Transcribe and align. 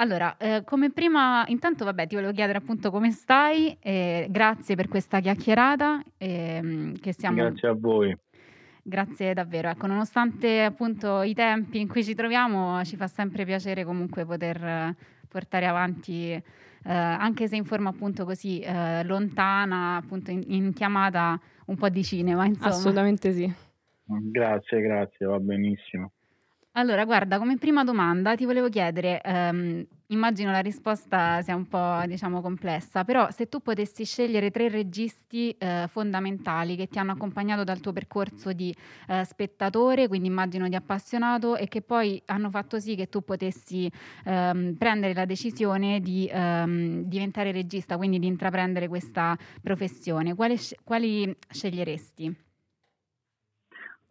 Allora, 0.00 0.36
ehm, 0.38 0.62
come 0.62 0.90
prima 0.90 1.44
intanto 1.48 1.84
vabbè 1.84 2.06
ti 2.06 2.14
volevo 2.14 2.32
chiedere 2.32 2.58
appunto 2.58 2.90
come 2.90 3.10
stai, 3.10 3.76
e 3.80 4.28
grazie 4.30 4.76
per 4.76 4.86
questa 4.86 5.18
chiacchierata, 5.18 6.02
ehm, 6.16 6.98
che 7.00 7.12
stiamo 7.12 7.36
Grazie 7.36 7.68
a 7.68 7.72
voi. 7.72 8.16
Grazie 8.82 9.34
davvero. 9.34 9.68
Ecco, 9.68 9.86
nonostante 9.88 10.62
appunto 10.62 11.22
i 11.22 11.34
tempi 11.34 11.80
in 11.80 11.88
cui 11.88 12.04
ci 12.04 12.14
troviamo, 12.14 12.82
ci 12.84 12.96
fa 12.96 13.08
sempre 13.08 13.44
piacere 13.44 13.84
comunque 13.84 14.24
poter 14.24 14.64
eh, 14.64 14.96
portare 15.28 15.66
avanti, 15.66 16.30
eh, 16.30 16.42
anche 16.84 17.48
se 17.48 17.56
in 17.56 17.64
forma 17.64 17.90
appunto 17.90 18.24
così 18.24 18.60
eh, 18.60 19.02
lontana, 19.04 19.96
appunto 19.96 20.30
in, 20.30 20.44
in 20.46 20.72
chiamata 20.72 21.38
un 21.66 21.76
po' 21.76 21.88
di 21.88 22.04
cinema, 22.04 22.46
insomma. 22.46 22.68
Assolutamente 22.68 23.32
sì. 23.32 23.52
Grazie, 24.04 24.80
grazie, 24.80 25.26
va 25.26 25.40
benissimo. 25.40 26.12
Allora, 26.72 27.04
guarda, 27.04 27.38
come 27.38 27.56
prima 27.56 27.82
domanda 27.82 28.36
ti 28.36 28.44
volevo 28.44 28.68
chiedere, 28.68 29.20
ehm, 29.20 29.84
immagino 30.08 30.52
la 30.52 30.60
risposta 30.60 31.42
sia 31.42 31.56
un 31.56 31.66
po', 31.66 32.00
diciamo, 32.06 32.40
complessa, 32.40 33.02
però 33.02 33.30
se 33.32 33.48
tu 33.48 33.60
potessi 33.60 34.04
scegliere 34.04 34.52
tre 34.52 34.68
registi 34.68 35.50
eh, 35.58 35.86
fondamentali 35.88 36.76
che 36.76 36.86
ti 36.86 37.00
hanno 37.00 37.10
accompagnato 37.12 37.64
dal 37.64 37.80
tuo 37.80 37.92
percorso 37.92 38.52
di 38.52 38.72
eh, 39.08 39.24
spettatore, 39.24 40.06
quindi 40.06 40.28
immagino 40.28 40.68
di 40.68 40.76
appassionato, 40.76 41.56
e 41.56 41.66
che 41.66 41.82
poi 41.82 42.22
hanno 42.26 42.48
fatto 42.48 42.78
sì 42.78 42.94
che 42.94 43.08
tu 43.08 43.24
potessi 43.24 43.90
ehm, 44.24 44.76
prendere 44.76 45.14
la 45.14 45.24
decisione 45.24 45.98
di 46.00 46.28
ehm, 46.30 47.02
diventare 47.02 47.50
regista, 47.50 47.96
quindi 47.96 48.20
di 48.20 48.26
intraprendere 48.28 48.86
questa 48.86 49.36
professione, 49.60 50.34
quali, 50.36 50.56
quali 50.84 51.34
sceglieresti? 51.50 52.47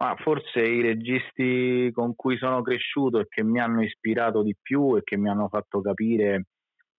Ma 0.00 0.14
forse 0.16 0.60
i 0.60 0.80
registi 0.80 1.90
con 1.92 2.14
cui 2.14 2.36
sono 2.38 2.62
cresciuto 2.62 3.18
e 3.18 3.26
che 3.28 3.42
mi 3.42 3.58
hanno 3.58 3.82
ispirato 3.82 4.42
di 4.42 4.54
più 4.60 4.96
e 4.96 5.02
che 5.02 5.16
mi 5.16 5.28
hanno 5.28 5.48
fatto 5.48 5.80
capire 5.80 6.44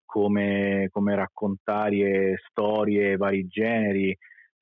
come, 0.03 0.89
come 0.91 1.15
raccontare 1.15 2.35
storie, 2.49 3.15
vari 3.15 3.47
generi, 3.47 4.17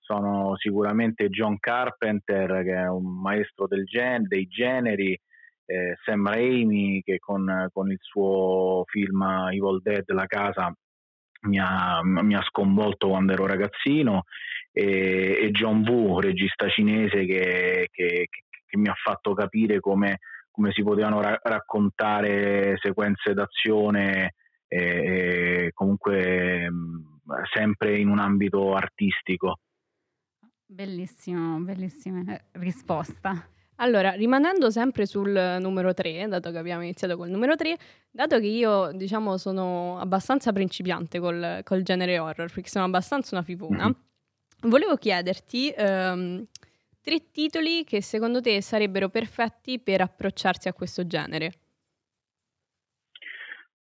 sono 0.08 0.56
sicuramente 0.58 1.30
John 1.30 1.58
Carpenter, 1.60 2.64
che 2.64 2.76
è 2.76 2.88
un 2.88 3.22
maestro 3.22 3.68
gen- 3.86 4.28
dei 4.28 4.48
generi, 4.48 5.20
eh, 5.66 5.98
Sam 6.04 6.28
Raimi, 6.28 7.02
che 7.04 7.18
con, 7.20 7.68
con, 7.74 7.92
il 7.92 7.98
suo 8.02 8.84
film 8.86 9.22
Evil 9.52 9.82
Dead, 9.82 10.04
La 10.12 10.26
casa, 10.26 10.74
mi 11.42 11.60
ha, 11.60 12.02
mi 12.04 12.36
ha 12.36 12.42
sconvolto 12.44 13.10
quando 13.10 13.34
ero 13.34 13.46
ragazzino, 13.46 14.24
e, 14.78 15.40
e 15.42 15.52
John 15.52 15.84
Woo, 15.88 16.20
regista 16.20 16.70
cinese 16.70 17.26
che, 17.26 17.90
che, 17.92 18.30
che, 18.30 18.78
mi 18.78 18.88
ha 18.90 18.94
fatto 18.94 19.34
capire 19.34 19.80
come, 19.80 20.20
come 20.52 20.72
si 20.72 20.84
potevano 20.84 21.20
ra- 21.20 21.40
raccontare 21.42 22.78
sequenze 22.80 23.34
d'azione 23.34 24.36
e, 24.68 24.78
e 24.78 25.72
comunque 25.74 26.70
mh, 26.70 27.22
sempre 27.52 27.98
in 27.98 28.10
un 28.10 28.20
ambito 28.20 28.76
artistico. 28.76 29.62
Bellissimo, 30.64 31.58
bellissima 31.58 32.40
risposta. 32.52 33.50
Allora, 33.78 34.12
rimanendo 34.12 34.70
sempre 34.70 35.08
sul 35.08 35.58
numero 35.60 35.94
3, 35.94 36.28
dato 36.28 36.52
che 36.52 36.58
abbiamo 36.58 36.84
iniziato 36.84 37.18
col 37.18 37.30
numero 37.30 37.56
3, 37.56 37.78
dato 38.12 38.40
che 38.40 38.48
io, 38.48 38.92
diciamo, 38.94 39.38
sono 39.38 39.98
abbastanza 40.00 40.52
principiante 40.52 41.20
col, 41.20 41.62
col 41.64 41.82
genere 41.82 42.20
horror, 42.20 42.52
perché 42.52 42.70
sono 42.70 42.86
abbastanza 42.86 43.36
una 43.36 43.44
fifona, 43.44 43.86
mm-hmm. 43.86 44.07
Volevo 44.62 44.96
chiederti 44.96 45.74
um, 45.78 46.46
tre 47.02 47.32
titoli 47.32 47.84
che 47.84 48.02
secondo 48.02 48.42
te 48.42 48.62
sarebbero 48.62 49.10
perfetti 49.10 49.80
per 49.80 50.02
approcciarsi 50.02 50.68
a 50.68 50.74
questo 50.74 51.08
genere. 51.08 51.52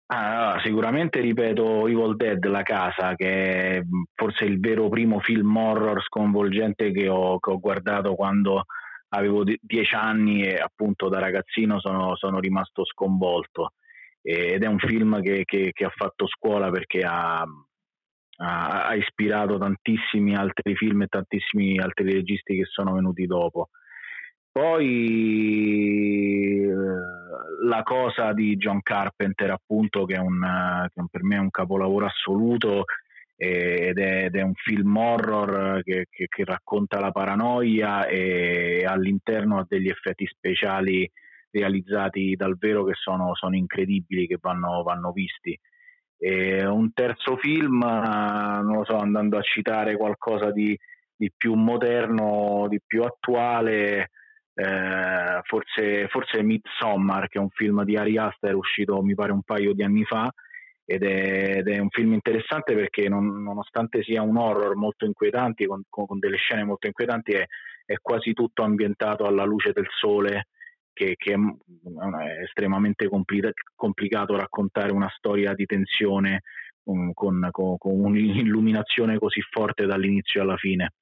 Ah, 0.08 0.60
sicuramente 0.62 1.18
ripeto 1.18 1.88
Evil 1.88 2.14
Dead, 2.14 2.44
La 2.44 2.62
Casa, 2.62 3.16
che 3.16 3.78
è 3.78 3.82
forse 4.14 4.44
il 4.44 4.60
vero 4.60 4.88
primo 4.88 5.18
film 5.18 5.56
horror 5.56 6.00
sconvolgente 6.04 6.92
che 6.92 7.08
ho, 7.08 7.40
che 7.40 7.50
ho 7.50 7.58
guardato 7.58 8.14
quando 8.14 8.66
avevo 9.08 9.42
dieci 9.44 9.94
anni 9.94 10.44
e 10.44 10.58
appunto 10.58 11.08
da 11.08 11.18
ragazzino 11.18 11.80
sono, 11.80 12.14
sono 12.16 12.38
rimasto 12.38 12.84
sconvolto 12.84 13.72
ed 14.20 14.62
è 14.62 14.66
un 14.66 14.78
film 14.78 15.20
che, 15.22 15.44
che, 15.44 15.70
che 15.72 15.84
ha 15.84 15.92
fatto 15.94 16.26
scuola 16.26 16.70
perché 16.70 17.00
ha, 17.04 17.44
ha, 18.38 18.94
ispirato 18.94 19.58
tantissimi 19.58 20.34
altri 20.34 20.74
film 20.76 21.02
e 21.02 21.06
tantissimi 21.06 21.78
altri 21.78 22.12
registi 22.12 22.56
che 22.56 22.64
sono 22.64 22.94
venuti 22.94 23.26
dopo. 23.26 23.70
Poi 24.50 24.86
eh, 26.62 26.74
la 27.64 27.82
cosa 27.82 28.32
di 28.32 28.56
John 28.56 28.80
Carpenter, 28.82 29.50
appunto, 29.50 30.06
che, 30.06 30.14
è 30.14 30.18
un, 30.18 30.88
che 30.92 31.04
per 31.10 31.22
me 31.22 31.36
è 31.36 31.40
un 31.40 31.50
capolavoro 31.50 32.06
assoluto, 32.06 32.84
ed 33.38 33.98
è, 33.98 34.24
ed 34.24 34.34
è, 34.34 34.40
un 34.40 34.54
film 34.54 34.96
horror 34.96 35.82
che, 35.82 36.06
che, 36.08 36.26
che, 36.26 36.44
racconta 36.44 36.98
la 37.00 37.12
paranoia 37.12 38.06
e 38.06 38.82
all'interno 38.86 39.58
ha 39.58 39.66
degli 39.68 39.90
effetti 39.90 40.26
speciali 40.26 41.10
realizzati 41.50 42.34
dal 42.34 42.56
vero 42.56 42.84
che 42.84 42.94
sono, 42.94 43.34
sono 43.34 43.54
incredibili, 43.54 44.26
che 44.26 44.38
vanno, 44.40 44.82
vanno 44.82 45.12
visti. 45.12 45.58
E 46.18 46.64
un 46.64 46.92
terzo 46.92 47.36
film, 47.36 47.78
non 47.78 48.76
lo 48.76 48.84
so, 48.84 48.96
andando 48.96 49.36
a 49.36 49.42
citare 49.42 49.96
qualcosa 49.96 50.50
di, 50.50 50.76
di 51.14 51.30
più 51.36 51.54
moderno, 51.54 52.66
di 52.68 52.80
più 52.84 53.02
attuale, 53.02 54.10
eh, 54.54 55.40
forse, 55.42 56.08
forse 56.08 56.42
Midsommar, 56.42 57.28
che 57.28 57.38
è 57.38 57.42
un 57.42 57.50
film 57.50 57.84
di 57.84 57.96
Ari 57.96 58.16
Aster 58.16 58.54
uscito 58.54 59.02
mi 59.02 59.14
pare 59.14 59.32
un 59.32 59.42
paio 59.42 59.74
di 59.74 59.82
anni 59.82 60.04
fa, 60.04 60.32
ed 60.88 61.02
è, 61.02 61.58
ed 61.58 61.68
è, 61.68 61.78
un 61.78 61.90
film 61.90 62.12
interessante 62.12 62.74
perché 62.74 63.08
non, 63.08 63.42
nonostante 63.42 64.02
sia 64.02 64.22
un 64.22 64.36
horror 64.36 64.76
molto 64.76 65.04
inquietante, 65.04 65.66
con, 65.66 65.82
con 65.88 66.18
delle 66.18 66.36
scene 66.36 66.64
molto 66.64 66.86
inquietanti, 66.86 67.32
è, 67.32 67.44
è, 67.84 67.96
quasi 68.00 68.32
tutto 68.32 68.62
ambientato 68.62 69.26
alla 69.26 69.44
luce 69.44 69.72
del 69.72 69.88
sole, 69.90 70.46
che, 70.96 71.14
che 71.18 71.34
è, 71.34 71.36
è, 71.36 72.42
estremamente 72.42 73.06
complica, 73.06 73.50
complicato 73.74 74.34
raccontare 74.34 74.92
una 74.92 75.12
storia 75.14 75.52
di 75.52 75.66
tensione 75.66 76.40
um, 76.84 77.12
con, 77.12 77.46
con, 77.50 77.76
con 77.76 78.00
un'illuminazione 78.00 79.18
così 79.18 79.42
forte 79.42 79.84
dall'inizio 79.84 80.40
alla 80.40 80.56
fine. 80.56 80.92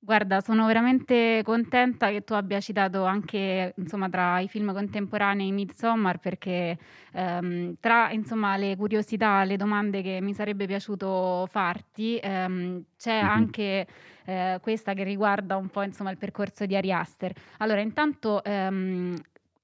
Guarda, 0.00 0.40
sono 0.40 0.64
veramente 0.66 1.42
contenta 1.44 2.08
che 2.10 2.22
tu 2.22 2.32
abbia 2.32 2.60
citato 2.60 3.04
anche, 3.04 3.74
insomma, 3.76 4.08
tra 4.08 4.38
i 4.38 4.46
film 4.46 4.72
contemporanei 4.72 5.50
Midsommar 5.50 6.18
perché 6.20 6.78
ehm, 7.12 7.74
tra, 7.80 8.10
insomma, 8.12 8.56
le 8.56 8.76
curiosità, 8.76 9.42
le 9.42 9.56
domande 9.56 10.00
che 10.00 10.20
mi 10.22 10.34
sarebbe 10.34 10.66
piaciuto 10.66 11.46
farti, 11.50 12.16
ehm, 12.22 12.84
c'è 12.96 13.20
mm-hmm. 13.20 13.28
anche 13.28 13.86
eh, 14.24 14.58
questa 14.62 14.94
che 14.94 15.02
riguarda 15.02 15.56
un 15.56 15.68
po', 15.68 15.82
insomma, 15.82 16.10
il 16.12 16.16
percorso 16.16 16.64
di 16.64 16.76
Ari 16.76 16.92
Aster. 16.92 17.32
Allora, 17.58 17.80
intanto 17.80 18.42
ehm, 18.44 19.16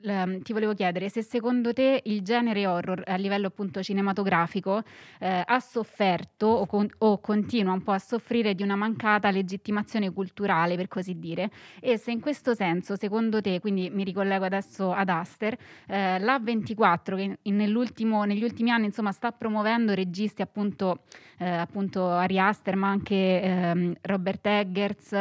Ehm, 0.07 0.43
ti 0.43 0.53
volevo 0.53 0.75
chiedere 0.75 1.09
se 1.09 1.23
secondo 1.23 1.73
te 1.73 2.03
il 2.05 2.21
genere 2.23 2.67
horror 2.67 3.03
a 3.07 3.15
livello 3.17 3.47
appunto 3.47 3.83
cinematografico 3.83 4.83
eh, 5.19 5.43
ha 5.47 5.61
sofferto 5.61 6.47
o, 6.47 6.67
con- 6.67 6.91
o, 6.99 7.21
continua 7.21 7.73
un 7.73 7.83
po' 7.83 7.93
a 7.93 7.99
soffrire 7.99 8.55
di 8.55 8.63
una 8.63 8.77
mancata 8.77 9.31
legittimazione 9.31 10.13
culturale, 10.13 10.77
per 10.77 10.89
così 10.89 11.19
dire, 11.19 11.51
e 11.81 11.97
se 11.97 12.11
in 12.11 12.21
questo 12.21 12.55
senso, 12.55 12.97
secondo 12.97 13.41
te, 13.41 13.61
quindi 13.61 13.89
mi 13.91 14.05
ricollego 14.05 14.45
adesso 14.45 14.93
ad 14.93 15.09
Aster, 15.09 15.57
eh, 15.87 16.19
l'A24 16.19 17.17
che 17.17 17.39
negli 17.51 17.75
ultimi 17.75 18.71
anni 18.71 18.87
insomma 18.87 19.13
sta 19.13 19.33
promuovendo 19.33 19.95
registi 19.95 20.43
appunto, 20.43 21.05
eh, 21.39 21.49
appunto 21.49 22.07
Ari 22.11 22.39
Aster, 22.39 22.77
ma 22.77 22.89
anche 22.89 23.41
ehm, 23.43 23.95
Robert 24.03 24.47
Eggers, 24.47 25.13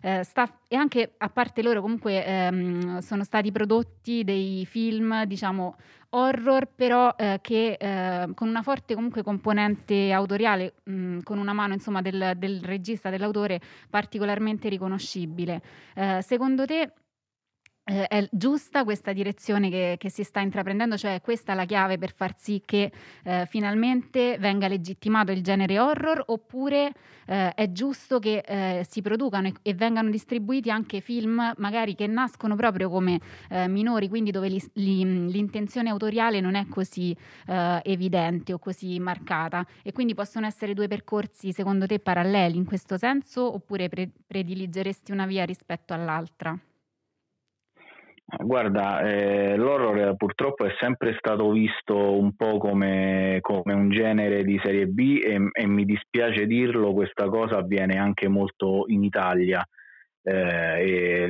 eh, 0.00 0.24
sta, 0.24 0.50
e 0.72 0.76
anche 0.76 1.12
a 1.18 1.28
parte 1.28 1.62
loro 1.62 1.82
comunque 1.82 2.24
ehm, 2.24 3.00
sono 3.00 3.24
stati 3.24 3.52
prodotti 3.52 4.24
dei 4.24 4.64
film, 4.64 5.24
diciamo, 5.24 5.76
horror, 6.08 6.66
però 6.74 7.14
eh, 7.14 7.40
che 7.42 7.76
eh, 7.78 8.30
con 8.32 8.48
una 8.48 8.62
forte 8.62 8.94
comunque 8.94 9.22
componente 9.22 10.12
autoriale, 10.12 10.72
mh, 10.84 10.92
mm, 10.92 11.18
con 11.24 11.36
una 11.36 11.52
mano 11.52 11.74
insomma 11.74 12.00
del, 12.00 12.32
del, 12.38 12.62
regista, 12.62 13.10
dell'autore 13.10 13.60
particolarmente 13.90 14.70
riconoscibile. 14.70 15.60
Eh, 15.94 16.22
secondo 16.22 16.64
te 16.64 16.90
eh, 17.84 18.06
è 18.06 18.28
giusta 18.30 18.84
questa 18.84 19.12
direzione 19.12 19.68
che, 19.68 19.96
che, 19.98 20.08
si 20.08 20.22
sta 20.22 20.40
intraprendendo, 20.40 20.96
cioè 20.96 21.20
questa 21.20 21.52
è 21.52 21.54
la 21.54 21.64
chiave 21.64 21.98
per 21.98 22.12
far 22.12 22.34
sì 22.36 22.62
che 22.64 22.92
eh, 23.24 23.46
finalmente 23.48 24.38
venga 24.38 24.68
legittimato 24.68 25.32
il 25.32 25.42
genere 25.42 25.78
horror? 25.78 26.22
Oppure 26.26 26.92
eh, 27.26 27.52
è 27.54 27.72
giusto 27.72 28.18
che 28.18 28.42
eh, 28.46 28.86
si 28.88 29.02
producano 29.02 29.48
e, 29.48 29.54
e, 29.62 29.74
vengano 29.74 30.10
distribuiti 30.10 30.70
anche 30.70 31.00
film 31.00 31.52
magari 31.56 31.94
che 31.94 32.06
nascono 32.06 32.54
proprio 32.54 32.88
come 32.88 33.20
eh, 33.50 33.66
minori, 33.68 34.08
quindi 34.08 34.30
dove 34.30 34.48
li, 34.48 34.62
li, 34.74 35.30
l'intenzione 35.30 35.90
autoriale 35.90 36.40
non 36.40 36.54
è 36.54 36.66
così 36.68 37.16
eh, 37.48 37.80
evidente 37.84 38.52
o 38.52 38.58
così 38.58 38.98
marcata? 39.00 39.66
E 39.82 39.92
quindi 39.92 40.14
possono 40.14 40.46
essere 40.46 40.74
due 40.74 40.86
percorsi 40.86 41.52
secondo 41.52 41.86
te 41.86 41.98
paralleli 41.98 42.56
in 42.56 42.64
questo 42.64 42.96
senso? 42.96 43.52
Oppure 43.52 43.88
pre- 43.88 44.10
prediligeresti 44.26 45.10
una 45.10 45.26
via 45.26 45.44
rispetto 45.44 45.92
all'altra? 45.94 46.56
Guarda, 48.38 49.02
eh, 49.02 49.56
l'horror 49.56 50.16
purtroppo 50.16 50.64
è 50.64 50.74
sempre 50.80 51.14
stato 51.18 51.50
visto 51.50 52.18
un 52.18 52.34
po' 52.34 52.56
come, 52.56 53.38
come 53.42 53.74
un 53.74 53.90
genere 53.90 54.42
di 54.42 54.58
serie 54.62 54.86
B 54.86 55.20
e, 55.22 55.50
e, 55.52 55.66
mi 55.66 55.84
dispiace 55.84 56.46
dirlo, 56.46 56.94
questa 56.94 57.28
cosa 57.28 57.58
avviene 57.58 57.98
anche 57.98 58.28
molto 58.28 58.84
in 58.86 59.04
Italia. 59.04 59.62
Eh, 60.22 61.28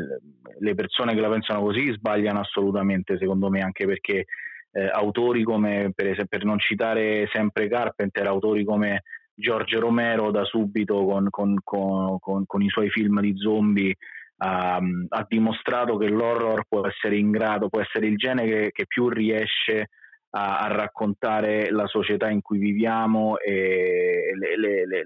le 0.58 0.74
persone 0.74 1.14
che 1.14 1.20
la 1.20 1.28
pensano 1.28 1.62
così 1.62 1.92
sbagliano 1.92 2.38
assolutamente, 2.38 3.18
secondo 3.18 3.50
me, 3.50 3.62
anche 3.62 3.84
perché 3.84 4.26
eh, 4.70 4.86
autori 4.86 5.42
come, 5.42 5.90
per, 5.92 6.06
esempio, 6.06 6.38
per 6.38 6.44
non 6.44 6.60
citare 6.60 7.28
sempre 7.32 7.68
Carpenter, 7.68 8.28
autori 8.28 8.64
come 8.64 9.02
Giorgio 9.34 9.80
Romero 9.80 10.30
da 10.30 10.44
subito 10.44 11.04
con, 11.04 11.26
con, 11.30 11.56
con, 11.64 12.46
con 12.46 12.62
i 12.62 12.68
suoi 12.68 12.90
film 12.90 13.20
di 13.20 13.36
zombie 13.36 13.96
ha, 14.38 14.76
ha, 14.76 15.24
dimostrato 15.28 15.96
che 15.96 16.08
l'horror 16.08 16.64
può 16.68 16.86
essere 16.86 17.16
in 17.16 17.30
grado, 17.30 17.68
può 17.68 17.80
essere 17.80 18.06
il 18.06 18.16
genere 18.16 18.70
che, 18.72 18.86
più 18.86 19.08
riesce 19.08 19.88
a, 20.30 20.58
a, 20.58 20.66
raccontare 20.68 21.70
la 21.70 21.86
società 21.86 22.28
in 22.28 22.40
cui 22.40 22.58
viviamo 22.58 23.38
e 23.38 24.32
le, 24.36 24.56
le, 24.56 24.86
le, 24.86 25.04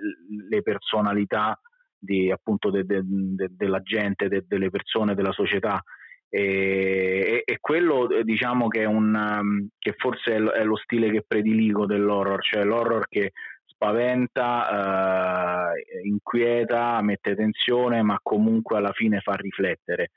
le 0.49 0.63
personalità 0.63 1.59
di, 1.99 2.31
appunto 2.31 2.71
de, 2.71 2.85
de, 2.85 3.01
de, 3.05 3.49
della 3.51 3.83
gente, 3.83 4.29
delle 4.29 4.71
persone, 4.71 5.15
della 5.15 5.33
società. 5.33 5.83
E, 6.29 6.41
e, 6.41 7.43
e, 7.45 7.59
quello 7.61 8.09
diciamo 8.23 8.69
che, 8.69 8.83
è 8.83 8.85
un, 8.85 9.69
che 9.79 9.95
forse 9.97 10.35
è 10.35 10.39
lo, 10.39 10.51
è 10.51 10.65
lo 10.65 10.77
stile 10.77 11.11
che 11.11 11.25
prediligo 11.27 11.87
dell'horror, 11.87 12.43
cioè 12.43 12.65
l'horror 12.65 13.07
che 13.09 13.33
spaventa, 13.77 15.73
eh, 15.75 16.07
inquieta, 16.09 17.01
mette 17.03 17.37
tensione, 17.37 18.03
ma 18.03 18.19
comunque 18.23 18.79
alla 18.79 18.93
fine 18.93 19.21
fa 19.21 19.35
riflettere. 19.35 20.11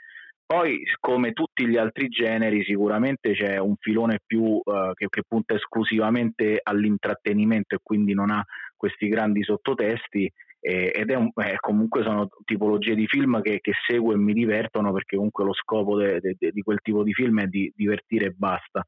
Poi, 0.46 0.82
come 1.00 1.34
tutti 1.34 1.68
gli 1.68 1.78
altri 1.78 2.08
generi, 2.08 2.64
sicuramente 2.64 3.34
c'è 3.34 3.58
un 3.58 3.76
filone 3.80 4.20
più 4.26 4.60
eh, 4.64 4.94
che, 4.96 5.08
che, 5.08 5.22
punta 5.28 5.54
esclusivamente 5.54 6.60
all'intrattenimento 6.64 7.76
e 7.76 7.80
quindi 7.84 8.16
non 8.16 8.32
ha 8.32 8.44
questi 8.76 9.08
grandi 9.10 9.44
sottotesti. 9.44 10.32
Ed 10.62 11.10
è 11.10 11.16
un, 11.16 11.30
eh, 11.36 11.56
comunque 11.58 12.04
sono 12.04 12.28
tipologie 12.44 12.94
di 12.94 13.08
film 13.08 13.42
che, 13.42 13.60
che, 13.62 13.72
seguo 13.88 14.12
e 14.12 14.18
mi 14.18 14.34
divertono 14.34 14.92
perché 14.92 15.16
comunque 15.16 15.46
lo 15.46 15.54
scopo 15.54 15.96
de, 15.96 16.20
de, 16.20 16.36
de, 16.38 16.52
di 16.52 16.62
quel 16.62 16.80
tipo 16.82 17.02
di 17.04 17.14
film 17.14 17.42
è 17.42 17.48
di 17.48 17.72
divertire 17.76 18.26
e 18.26 18.34
basta. 18.36 18.84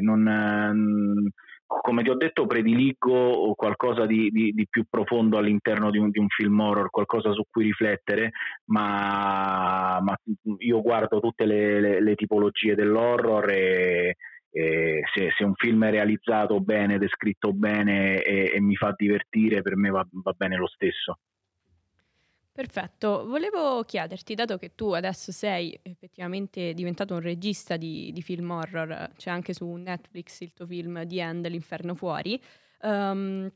non, 0.00 1.32
come 1.66 2.02
ti 2.02 2.10
ho 2.10 2.14
detto, 2.14 2.46
prediligo 2.46 3.52
qualcosa 3.54 4.06
di, 4.06 4.30
di, 4.30 4.52
di 4.52 4.66
più 4.68 4.84
profondo 4.88 5.36
all'interno 5.36 5.90
di 5.90 5.98
un, 5.98 6.10
di 6.10 6.18
un, 6.18 6.28
film 6.28 6.60
horror, 6.60 6.90
qualcosa 6.90 7.32
su 7.32 7.42
cui 7.50 7.64
riflettere, 7.64 8.30
ma, 8.66 9.98
ma 10.00 10.16
io 10.58 10.80
guardo 10.80 11.20
tutte 11.20 11.44
le, 11.44 11.80
le, 11.80 12.00
le 12.00 12.14
tipologie 12.14 12.74
dell'horror 12.74 13.50
e, 13.50 14.16
e 14.50 15.00
se, 15.12 15.32
se, 15.36 15.44
un 15.44 15.54
film 15.54 15.84
è 15.84 15.90
realizzato 15.90 16.60
bene, 16.60 16.94
ed 16.94 17.02
è 17.02 17.08
scritto 17.08 17.52
bene 17.52 18.22
e, 18.22 18.52
e 18.54 18.60
mi 18.60 18.76
fa 18.76 18.92
divertire, 18.96 19.62
per 19.62 19.76
me 19.76 19.90
va, 19.90 20.06
va 20.10 20.32
bene 20.36 20.56
lo 20.56 20.68
stesso. 20.68 21.18
Perfetto, 22.56 23.26
volevo 23.26 23.82
chiederti, 23.82 24.34
dato 24.34 24.56
che 24.56 24.74
tu 24.74 24.92
adesso 24.92 25.30
sei 25.30 25.78
effettivamente 25.82 26.72
diventato 26.72 27.12
un 27.12 27.20
regista 27.20 27.76
di, 27.76 28.10
di 28.12 28.22
film 28.22 28.50
horror, 28.50 29.12
c'è 29.14 29.28
anche 29.28 29.52
su 29.52 29.70
Netflix 29.74 30.40
il 30.40 30.54
tuo 30.54 30.64
film 30.64 31.06
The 31.06 31.20
End, 31.20 31.46
L'inferno 31.48 31.94
fuori, 31.94 32.42
um, 32.80 33.52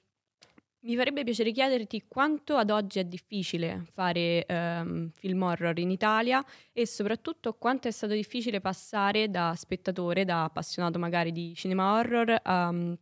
mi 0.80 0.96
farebbe 0.96 1.24
piacere 1.24 1.50
chiederti 1.50 2.04
quanto 2.08 2.56
ad 2.56 2.68
oggi 2.68 2.98
è 2.98 3.04
difficile 3.04 3.86
fare 3.90 4.44
um, 4.50 5.08
film 5.12 5.42
horror 5.44 5.78
in 5.78 5.90
Italia 5.90 6.44
e 6.70 6.86
soprattutto 6.86 7.54
quanto 7.54 7.88
è 7.88 7.92
stato 7.92 8.12
difficile 8.12 8.60
passare 8.60 9.30
da 9.30 9.54
spettatore, 9.56 10.26
da 10.26 10.44
appassionato 10.44 10.98
magari 10.98 11.32
di 11.32 11.54
cinema 11.54 11.94
horror, 11.94 12.38
um, 12.44 12.94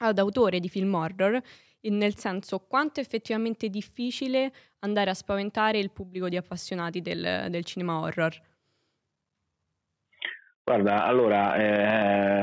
ad 0.00 0.18
autore 0.18 0.60
di 0.60 0.68
film 0.68 0.92
horror 0.92 1.40
nel 1.82 2.16
senso 2.16 2.58
quanto 2.60 3.00
è 3.00 3.02
effettivamente 3.02 3.68
difficile 3.68 4.52
andare 4.80 5.10
a 5.10 5.14
spaventare 5.14 5.78
il 5.78 5.90
pubblico 5.90 6.28
di 6.28 6.36
appassionati 6.36 7.00
del, 7.00 7.46
del 7.50 7.64
cinema 7.64 8.00
horror. 8.00 8.34
Guarda, 10.62 11.04
allora 11.04 11.56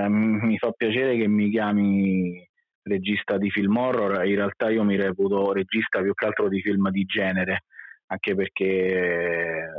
eh, 0.06 0.10
mi 0.10 0.58
fa 0.58 0.72
piacere 0.72 1.16
che 1.16 1.28
mi 1.28 1.50
chiami 1.50 2.50
regista 2.82 3.38
di 3.38 3.52
film 3.52 3.78
horror, 3.78 4.26
in 4.26 4.36
realtà 4.36 4.70
io 4.70 4.84
mi 4.84 4.96
reputo 4.96 5.52
regista 5.54 6.02
più 6.02 6.14
che 6.14 6.26
altro 6.26 6.48
di 6.48 6.62
film 6.62 6.90
di 6.90 7.04
genere, 7.06 7.66
anche 8.08 8.36
perché 8.36 9.70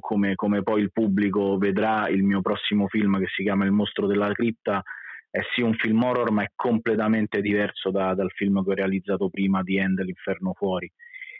come, 0.00 0.34
come 0.34 0.62
poi 0.62 0.80
il 0.80 0.92
pubblico 0.92 1.58
vedrà 1.58 2.08
il 2.08 2.22
mio 2.22 2.40
prossimo 2.40 2.88
film 2.88 3.18
che 3.18 3.28
si 3.34 3.42
chiama 3.42 3.64
Il 3.64 3.72
mostro 3.72 4.06
della 4.06 4.32
cripta, 4.32 4.82
è 5.30 5.40
sì 5.54 5.62
un 5.62 5.74
film 5.74 6.02
horror 6.02 6.32
ma 6.32 6.42
è 6.42 6.50
completamente 6.54 7.40
diverso 7.40 7.90
da, 7.90 8.14
dal 8.14 8.30
film 8.32 8.62
che 8.64 8.70
ho 8.70 8.74
realizzato 8.74 9.28
prima 9.28 9.62
di 9.62 9.78
End 9.78 10.00
l'inferno 10.00 10.52
fuori. 10.54 10.90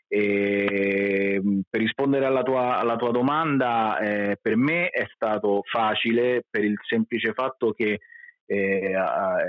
E, 0.06 1.40
per 1.68 1.80
rispondere 1.80 2.24
alla 2.24 2.42
tua, 2.42 2.78
alla 2.78 2.96
tua 2.96 3.10
domanda, 3.10 3.98
eh, 3.98 4.38
per 4.40 4.56
me 4.56 4.88
è 4.88 5.06
stato 5.14 5.62
facile 5.64 6.44
per 6.48 6.64
il 6.64 6.76
semplice 6.86 7.32
fatto 7.32 7.72
che 7.72 8.00
eh, 8.46 8.92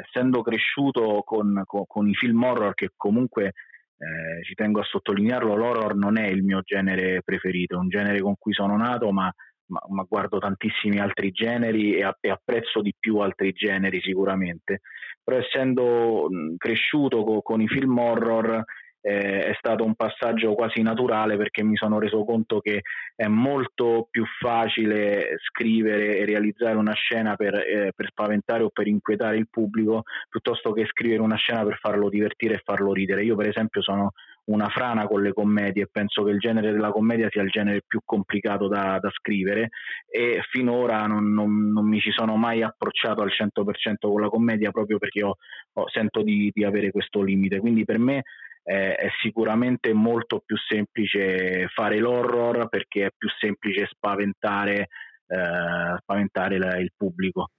essendo 0.03 0.41
cresciuto 0.43 1.24
con, 1.25 1.63
con, 1.65 1.86
con, 1.88 2.07
i 2.07 2.13
film 2.13 2.43
horror 2.43 2.75
che 2.75 2.89
comunque 2.95 3.53
eh, 3.98 4.43
ci 4.43 4.53
tengo 4.53 4.79
a 4.79 4.83
sottolinearlo, 4.83 5.55
l'horror 5.55 5.95
non 5.95 6.17
è 6.19 6.27
il 6.27 6.43
mio 6.43 6.62
genere 6.63 7.21
preferito, 7.24 7.75
è 7.75 7.79
un 7.79 7.89
genere 7.89 8.21
con 8.21 8.36
cui 8.38 8.53
sono 8.53 8.77
nato 8.77 9.12
ma 9.12 9.31
ma, 9.72 9.82
ma 9.88 10.06
guardo 10.08 10.38
tantissimi 10.38 11.00
altri 11.00 11.32
generi 11.32 11.96
e, 11.96 12.16
e, 12.20 12.30
apprezzo 12.30 12.82
di 12.82 12.94
più 12.98 13.18
altri 13.18 13.54
generi 13.54 14.01
sicuramente. 14.01 14.82
Però 15.24 15.38
essendo 15.38 16.28
cresciuto 16.58 17.24
co, 17.24 17.42
con 17.42 17.62
i 17.62 17.68
film 17.68 17.98
horror 17.98 18.63
eh, 19.01 19.46
è 19.46 19.56
stato 19.58 19.84
un 19.84 19.96
passaggio 19.96 20.54
quasi 20.54 20.82
naturale 20.82 21.36
perché 21.36 21.63
mi 21.63 21.75
sono 21.75 21.98
reso 22.00 22.24
conto 22.24 22.60
che 22.60 22.82
è 23.16 23.25
molto 23.28 24.08
più 24.12 24.24
facile 24.40 25.38
scrivere 25.40 26.18
e 26.18 26.25
realizzare 26.25 26.75
una 26.75 26.94
scena 26.94 27.36
per, 27.36 27.56
eh, 27.56 27.92
per, 27.96 28.08
spaventare 28.08 28.63
o 28.63 28.70
per 28.70 28.88
inquietare 28.88 29.38
il 29.38 29.48
pubblico 29.50 30.04
piuttosto 30.30 30.72
che 30.72 30.86
scrivere 30.86 31.22
una 31.22 31.36
scena 31.36 31.63
per 31.63 31.80
farlo 31.80 32.10
divertire 32.10 32.56
e 32.56 32.62
farlo 32.63 32.94
ridere. 32.94 33.24
Io 33.24 33.36
per 33.36 33.48
esempio 33.48 33.82
sono 33.82 34.12
una 34.51 34.67
frana 34.70 35.08
con 35.08 35.22
le 35.22 35.34
commedie 35.34 35.88
penso 35.91 36.24
che 36.24 36.31
il 36.31 36.39
genere 36.39 36.72
della 36.72 36.91
commedia 36.91 37.29
sia 37.29 37.41
il 37.41 37.50
genere 37.50 37.84
più 37.86 38.01
complicato 38.03 38.67
da, 38.67 39.00
da 39.00 39.10
scrivere 39.12 39.70
e 40.10 40.41
finora 40.50 41.05
non, 41.08 41.31
non, 41.34 41.72
non, 41.72 41.88
mi 41.88 42.00
ci 42.00 42.12
sono 42.12 42.36
mai 42.36 42.62
approcciato 42.62 43.22
al 43.22 43.31
100% 43.31 43.96
con 44.00 44.22
la 44.22 44.29
commedia 44.29 44.72
proprio 44.72 44.98
perché 44.98 45.24
ho, 45.24 45.36
ho, 45.74 45.89
sento 45.89 46.22
di, 46.22 46.51
di 46.53 46.63
avere 46.63 46.91
questo 46.91 47.22
limite. 47.22 47.60
Quindi 47.60 47.86
per 47.86 48.00
me 48.00 48.24
eh, 48.63 48.96
è 48.96 49.10
sicuramente 49.22 49.93
molto 49.93 50.41
più 50.46 50.58
semplice 50.58 51.67
fare 51.67 51.98
l'horror 52.00 52.67
perché 52.70 53.05
è 53.05 53.12
più 53.17 53.29
semplice 53.39 53.88
spaventare, 53.89 54.88
eh, 55.27 55.98
spaventare 56.00 56.58
la, 56.58 56.77
il 56.77 56.91
pubblico. 56.96 57.50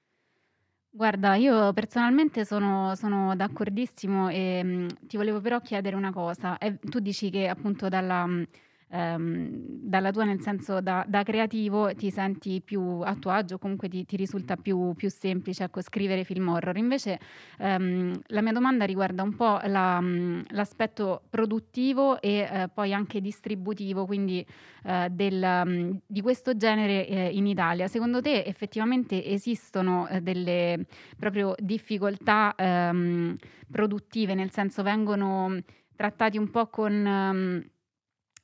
Guarda, 0.94 1.36
io 1.36 1.72
personalmente 1.72 2.44
sono, 2.44 2.94
sono 2.96 3.34
d'accordissimo 3.34 4.28
e 4.28 4.62
mh, 4.62 5.06
ti 5.06 5.16
volevo 5.16 5.40
però 5.40 5.58
chiedere 5.60 5.96
una 5.96 6.12
cosa. 6.12 6.58
Eh, 6.58 6.78
tu 6.78 6.98
dici 7.00 7.30
che 7.30 7.48
appunto 7.48 7.88
dalla, 7.88 8.26
mh, 8.26 8.46
ehm, 8.92 9.48
dalla 9.82 10.10
tua, 10.10 10.24
nel 10.24 10.40
senso 10.40 10.80
da, 10.80 11.04
da, 11.08 11.22
creativo, 11.22 11.94
ti 11.94 12.10
senti 12.10 12.60
più 12.60 13.00
a 13.02 13.14
tuo 13.14 13.30
agio, 13.30 13.58
comunque 13.58 13.88
ti, 13.88 14.04
ti 14.04 14.16
risulta 14.16 14.56
più, 14.56 14.92
più, 14.94 15.10
semplice 15.10 15.64
ecco, 15.64 15.80
scrivere 15.80 16.24
film 16.24 16.48
horror. 16.48 16.76
Invece 16.76 17.18
ehm, 17.58 18.20
la 18.26 18.42
mia 18.42 18.52
domanda 18.52 18.84
riguarda 18.84 19.22
un 19.22 19.34
po' 19.34 19.58
la, 19.64 20.00
l'aspetto 20.48 21.22
produttivo 21.30 22.20
e 22.20 22.48
eh, 22.50 22.68
poi 22.72 22.92
anche 22.92 23.20
distributivo, 23.20 24.04
quindi 24.04 24.46
eh, 24.84 25.08
del, 25.10 26.00
di 26.06 26.20
questo 26.20 26.56
genere 26.56 27.06
eh, 27.06 27.28
in 27.32 27.46
Italia. 27.46 27.88
Secondo 27.88 28.20
te 28.20 28.44
effettivamente 28.44 29.24
esistono 29.24 30.06
eh, 30.08 30.20
delle 30.20 30.86
proprio 31.18 31.54
difficoltà 31.58 32.54
ehm, 32.54 33.36
produttive, 33.70 34.34
nel 34.34 34.50
senso 34.50 34.82
vengono 34.82 35.58
trattati 35.96 36.36
un 36.36 36.50
po' 36.50 36.68
con... 36.68 36.92
Um, 36.92 37.70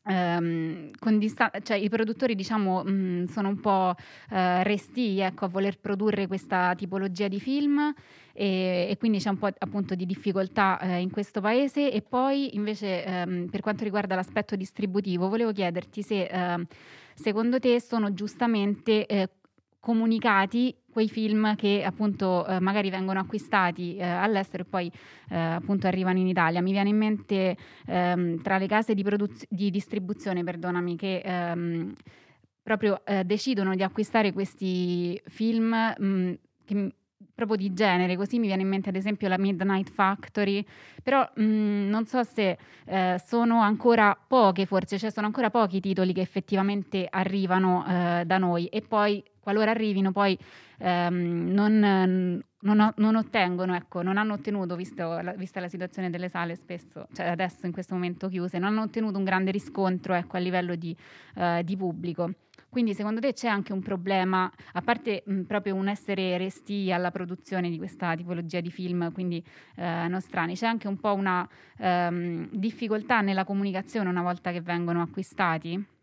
Ehm, 0.06 0.90
con 0.98 1.18
distan- 1.18 1.50
cioè, 1.62 1.76
I 1.76 1.88
produttori 1.88 2.34
diciamo, 2.34 2.82
mh, 2.82 2.90
mm, 2.90 3.24
sono 3.26 3.48
un 3.48 3.60
po' 3.60 3.94
eh, 4.30 4.62
restii 4.62 5.20
ecco, 5.20 5.44
a 5.44 5.48
voler 5.48 5.78
produrre 5.78 6.26
questa 6.26 6.74
tipologia 6.74 7.28
di 7.28 7.38
film 7.40 7.92
e, 8.32 8.86
e 8.88 8.96
quindi 8.98 9.18
c'è 9.18 9.28
un 9.28 9.36
po' 9.38 9.48
appunto 9.58 9.94
di 9.94 10.06
difficoltà 10.06 10.78
eh, 10.80 11.00
in 11.00 11.10
questo 11.10 11.40
paese. 11.40 11.92
E 11.92 12.02
poi 12.02 12.54
invece 12.56 13.04
ehm, 13.04 13.48
per 13.50 13.60
quanto 13.60 13.84
riguarda 13.84 14.14
l'aspetto 14.14 14.56
distributivo, 14.56 15.28
volevo 15.28 15.52
chiederti 15.52 16.02
se 16.02 16.22
eh, 16.24 16.66
secondo 17.14 17.58
te 17.58 17.80
sono 17.80 18.14
giustamente 18.14 19.06
eh, 19.06 19.28
comunicati 19.80 20.74
quei 20.90 21.08
film 21.08 21.54
che 21.54 21.84
appunto 21.84 22.46
eh, 22.46 22.58
magari 22.60 22.90
vengono 22.90 23.20
acquistati 23.20 23.96
eh, 23.96 24.04
all'estero 24.04 24.64
e 24.64 24.66
poi 24.66 24.92
eh, 25.30 25.36
appunto 25.38 25.86
arrivano 25.86 26.18
in 26.18 26.26
Italia. 26.26 26.60
Mi 26.60 26.72
viene 26.72 26.88
in 26.88 26.96
mente 26.96 27.56
ehm, 27.86 28.42
tra 28.42 28.58
le 28.58 28.66
case 28.66 28.94
di, 28.94 29.02
produz- 29.02 29.46
di 29.48 29.70
distribuzione, 29.70 30.42
perdonami, 30.42 30.96
che 30.96 31.22
ehm, 31.24 31.94
proprio 32.62 33.04
eh, 33.04 33.24
decidono 33.24 33.74
di 33.74 33.82
acquistare 33.82 34.32
questi 34.32 35.20
film 35.26 35.68
mh, 35.70 36.04
mm, 36.04 36.32
che 36.64 36.92
proprio 37.38 37.56
di 37.56 37.72
genere, 37.72 38.16
così 38.16 38.40
mi 38.40 38.48
viene 38.48 38.62
in 38.62 38.68
mente 38.68 38.88
ad 38.88 38.96
esempio 38.96 39.28
la 39.28 39.38
Midnight 39.38 39.88
Factory, 39.88 40.64
però 41.04 41.28
mh, 41.36 41.42
mm, 41.42 41.88
non 41.88 42.04
so 42.06 42.24
se 42.24 42.58
eh, 42.84 43.22
sono 43.24 43.60
ancora 43.60 44.18
poche 44.26 44.66
forse, 44.66 44.98
cioè 44.98 45.12
sono 45.12 45.26
ancora 45.26 45.48
pochi 45.48 45.76
i 45.76 45.80
titoli 45.80 46.12
che 46.12 46.20
effettivamente 46.20 47.06
arrivano 47.08 47.84
eh, 47.86 48.24
da 48.26 48.38
noi. 48.38 48.66
E 48.66 48.82
poi 48.82 49.22
qualora 49.38 49.70
arrivino 49.70 50.10
poi 50.10 50.36
ehm, 50.78 51.50
non, 51.52 52.42
non, 52.60 52.92
non, 52.96 53.16
ottengono, 53.16 53.74
ecco, 53.74 54.02
non 54.02 54.16
hanno 54.16 54.34
ottenuto, 54.34 54.76
visto 54.76 55.20
la, 55.20 55.32
vista 55.32 55.60
la 55.60 55.68
situazione 55.68 56.10
delle 56.10 56.28
sale 56.28 56.56
spesso, 56.56 57.06
cioè 57.12 57.26
adesso 57.28 57.66
in 57.66 57.72
questo 57.72 57.94
momento 57.94 58.28
chiuse, 58.28 58.58
non 58.58 58.70
hanno 58.70 58.82
ottenuto 58.82 59.18
un 59.18 59.24
grande 59.24 59.50
riscontro 59.50 60.14
ecco, 60.14 60.36
a 60.36 60.40
livello 60.40 60.74
di, 60.74 60.96
eh, 61.36 61.62
di 61.64 61.76
pubblico. 61.76 62.32
Quindi 62.68 62.92
secondo 62.92 63.20
te 63.20 63.32
c'è 63.32 63.48
anche 63.48 63.72
un 63.72 63.80
problema, 63.80 64.50
a 64.72 64.82
parte 64.82 65.22
mh, 65.24 65.42
proprio 65.42 65.74
un 65.74 65.88
essere 65.88 66.36
resti 66.36 66.92
alla 66.92 67.10
produzione 67.10 67.70
di 67.70 67.78
questa 67.78 68.14
tipologia 68.14 68.60
di 68.60 68.70
film, 68.70 69.10
quindi 69.12 69.42
eh, 69.76 70.06
nostrani, 70.08 70.54
c'è 70.54 70.66
anche 70.66 70.86
un 70.86 70.98
po' 70.98 71.14
una 71.14 71.48
ehm, 71.78 72.50
difficoltà 72.52 73.20
nella 73.22 73.44
comunicazione 73.44 74.08
una 74.10 74.22
volta 74.22 74.52
che 74.52 74.60
vengono 74.60 75.00
acquistati? 75.00 75.96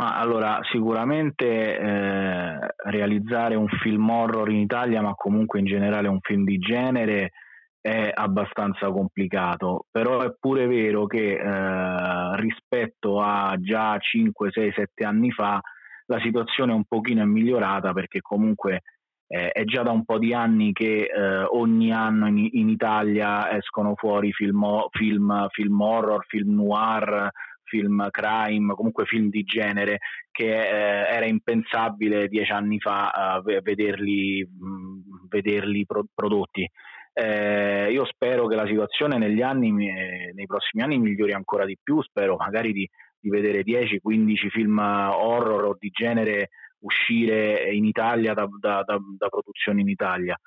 Ma 0.00 0.16
allora, 0.16 0.60
sicuramente 0.70 1.76
eh, 1.76 2.58
realizzare 2.84 3.56
un 3.56 3.66
film 3.66 4.08
horror 4.08 4.48
in 4.50 4.60
Italia, 4.60 5.02
ma 5.02 5.14
comunque 5.14 5.58
in 5.58 5.64
generale 5.64 6.06
un 6.06 6.20
film 6.20 6.44
di 6.44 6.58
genere, 6.58 7.32
è 7.80 8.10
abbastanza 8.12 8.90
complicato, 8.90 9.86
però 9.90 10.20
è 10.20 10.34
pure 10.38 10.66
vero 10.66 11.06
che 11.06 11.32
eh, 11.32 12.36
rispetto 12.36 13.20
a 13.20 13.56
già 13.58 13.96
5, 13.98 14.50
6, 14.50 14.72
7 14.72 15.04
anni 15.04 15.30
fa 15.30 15.60
la 16.06 16.20
situazione 16.20 16.72
un 16.72 16.84
pochino 16.84 17.22
è 17.22 17.26
migliorata 17.26 17.92
perché 17.92 18.20
comunque 18.20 18.82
eh, 19.26 19.50
è 19.50 19.64
già 19.64 19.82
da 19.82 19.90
un 19.90 20.04
po' 20.04 20.18
di 20.18 20.32
anni 20.32 20.72
che 20.72 21.02
eh, 21.02 21.42
ogni 21.42 21.92
anno 21.92 22.26
in, 22.28 22.48
in, 22.52 22.68
Italia 22.68 23.54
escono 23.56 23.94
fuori 23.94 24.32
film, 24.32 24.64
film, 24.90 25.46
film, 25.50 25.80
horror, 25.80 26.24
film 26.26 26.54
noir, 26.54 27.30
film 27.68 28.08
crime, 28.10 28.74
comunque 28.74 29.04
film 29.04 29.28
di 29.28 29.42
genere 29.42 29.98
che 30.30 30.46
eh, 30.46 31.14
era 31.14 31.26
impensabile 31.26 32.28
dieci 32.28 32.50
anni 32.50 32.78
fa 32.78 33.42
eh, 33.44 33.60
vederli, 33.60 34.42
mh, 34.44 35.28
vederli 35.28 35.86
pro- 35.86 36.06
prodotti. 36.14 36.68
Eh, 37.12 37.90
io 37.90 38.04
spero 38.04 38.46
che 38.46 38.54
la 38.54 38.66
situazione 38.66 39.18
negli 39.18 39.42
anni, 39.42 39.72
nei 39.72 40.46
prossimi 40.46 40.84
anni 40.84 40.98
migliori 40.98 41.32
ancora 41.32 41.64
di 41.64 41.76
più, 41.82 42.00
spero 42.02 42.36
magari 42.36 42.72
di, 42.72 42.88
di 43.18 43.28
vedere 43.28 43.62
10-15 43.64 44.48
film 44.50 44.78
horror 44.78 45.64
o 45.64 45.76
di 45.78 45.90
genere 45.90 46.50
uscire 46.80 47.72
in 47.72 47.84
Italia 47.84 48.34
da, 48.34 48.48
da, 48.60 48.82
da, 48.84 48.98
da 49.18 49.28
produzioni 49.28 49.80
in 49.80 49.88
Italia. 49.88 50.38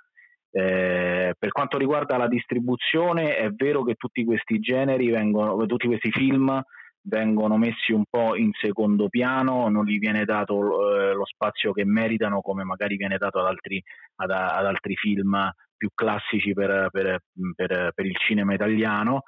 Eh, 0.53 1.33
per 1.37 1.51
quanto 1.51 1.77
riguarda 1.77 2.17
la 2.17 2.27
distribuzione, 2.27 3.37
è 3.37 3.49
vero 3.51 3.83
che 3.83 3.95
tutti 3.95 4.23
questi 4.25 4.59
generi 4.59 5.09
vengono, 5.09 5.65
tutti 5.65 5.87
questi 5.87 6.11
film 6.11 6.61
vengono 7.03 7.57
messi 7.57 7.91
un 7.91 8.03
po' 8.09 8.35
in 8.35 8.51
secondo 8.53 9.09
piano, 9.09 9.69
non 9.69 9.85
gli 9.85 9.97
viene 9.97 10.25
dato 10.25 10.55
eh, 10.55 11.13
lo 11.13 11.25
spazio 11.25 11.71
che 11.71 11.85
meritano, 11.85 12.41
come 12.41 12.63
magari 12.63 12.95
viene 12.95 13.17
dato 13.17 13.39
ad 13.39 13.47
altri, 13.47 13.81
ad, 14.17 14.31
ad 14.31 14.65
altri 14.65 14.95
film 14.95 15.51
più 15.75 15.89
classici 15.95 16.53
per, 16.53 16.89
per, 16.91 17.19
per, 17.55 17.91
per 17.93 18.05
il 18.05 18.15
cinema 18.17 18.53
italiano, 18.53 19.23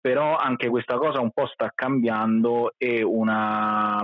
però 0.00 0.36
anche 0.36 0.68
questa 0.68 0.96
cosa 0.96 1.20
un 1.20 1.30
po' 1.30 1.46
sta 1.46 1.70
cambiando 1.74 2.72
e 2.78 3.02
una, 3.02 4.02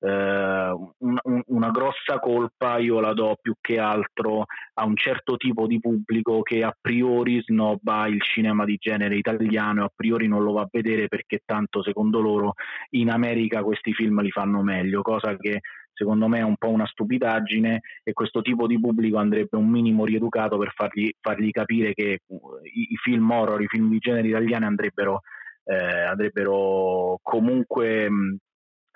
eh, 0.00 0.70
un, 0.98 1.18
un, 1.22 1.42
una 1.46 1.70
grossa 1.70 2.18
colpa 2.20 2.78
io 2.78 3.00
la 3.00 3.12
do 3.14 3.36
più 3.40 3.54
che 3.60 3.78
altro 3.78 4.44
a 4.74 4.84
un 4.84 4.96
certo 4.96 5.36
tipo 5.36 5.66
di 5.66 5.80
pubblico 5.80 6.42
che 6.42 6.62
a 6.62 6.74
priori 6.78 7.42
snobba 7.42 8.06
il 8.06 8.22
cinema 8.22 8.64
di 8.64 8.76
genere 8.78 9.16
italiano 9.16 9.82
e 9.82 9.84
a 9.84 9.92
priori 9.94 10.28
non 10.28 10.42
lo 10.42 10.52
va 10.52 10.62
a 10.62 10.68
vedere 10.70 11.08
perché 11.08 11.40
tanto 11.44 11.82
secondo 11.82 12.20
loro 12.20 12.54
in 12.90 13.10
America 13.10 13.62
questi 13.62 13.92
film 13.92 14.20
li 14.22 14.30
fanno 14.30 14.62
meglio, 14.62 15.02
cosa 15.02 15.36
che 15.36 15.60
secondo 15.92 16.28
me 16.28 16.38
è 16.38 16.42
un 16.42 16.56
po' 16.56 16.68
una 16.68 16.86
stupidaggine 16.86 17.80
e 18.04 18.12
questo 18.12 18.40
tipo 18.40 18.68
di 18.68 18.78
pubblico 18.78 19.18
andrebbe 19.18 19.56
un 19.56 19.68
minimo 19.68 20.04
rieducato 20.04 20.56
per 20.56 20.72
fargli, 20.72 21.10
fargli 21.20 21.50
capire 21.50 21.92
che 21.92 22.20
uh, 22.24 22.38
i, 22.62 22.92
i, 22.92 22.96
film 23.02 23.28
horror, 23.28 23.60
i 23.60 23.66
film 23.66 23.90
di 23.90 23.98
genere 23.98 24.28
italiani 24.28 24.64
andrebbero, 24.64 25.22
eh, 25.64 26.02
andrebbero 26.04 27.18
comunque 27.20 28.08
mh, 28.08 28.36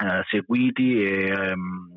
eh, 0.02 0.23
seguiti 0.28 1.02
e 1.02 1.56
mh, 1.56 1.90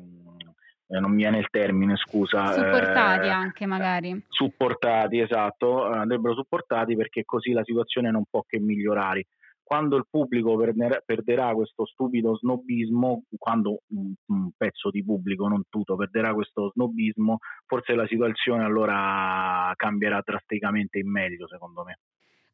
eh, 0.88 1.00
non 1.00 1.10
mi 1.10 1.16
viene 1.16 1.38
il 1.38 1.48
termine, 1.50 1.96
scusa. 1.96 2.52
Supportati 2.52 3.26
eh, 3.26 3.30
anche 3.30 3.66
magari. 3.66 4.24
Supportati, 4.28 5.18
esatto, 5.18 5.84
andrebbero 5.84 6.34
supportati 6.34 6.94
perché 6.94 7.24
così 7.24 7.52
la 7.52 7.64
situazione 7.64 8.10
non 8.10 8.24
può 8.30 8.42
che 8.46 8.60
migliorare 8.60 9.26
quando 9.66 9.96
il 9.96 10.06
pubblico 10.08 10.56
perderà 11.04 11.52
questo 11.52 11.86
stupido 11.86 12.36
snobismo, 12.36 13.24
quando 13.36 13.80
un, 13.88 14.14
un, 14.26 14.50
pezzo 14.56 14.90
di 14.90 15.02
pubblico, 15.02 15.48
non 15.48 15.64
tutto, 15.68 15.96
perderà 15.96 16.32
questo 16.34 16.70
snobismo, 16.72 17.38
forse 17.66 17.96
la 17.96 18.06
situazione 18.06 18.62
allora 18.62 19.72
cambierà 19.74 20.22
drasticamente 20.24 21.00
in 21.00 21.10
meglio, 21.10 21.48
secondo 21.48 21.82
me. 21.82 21.98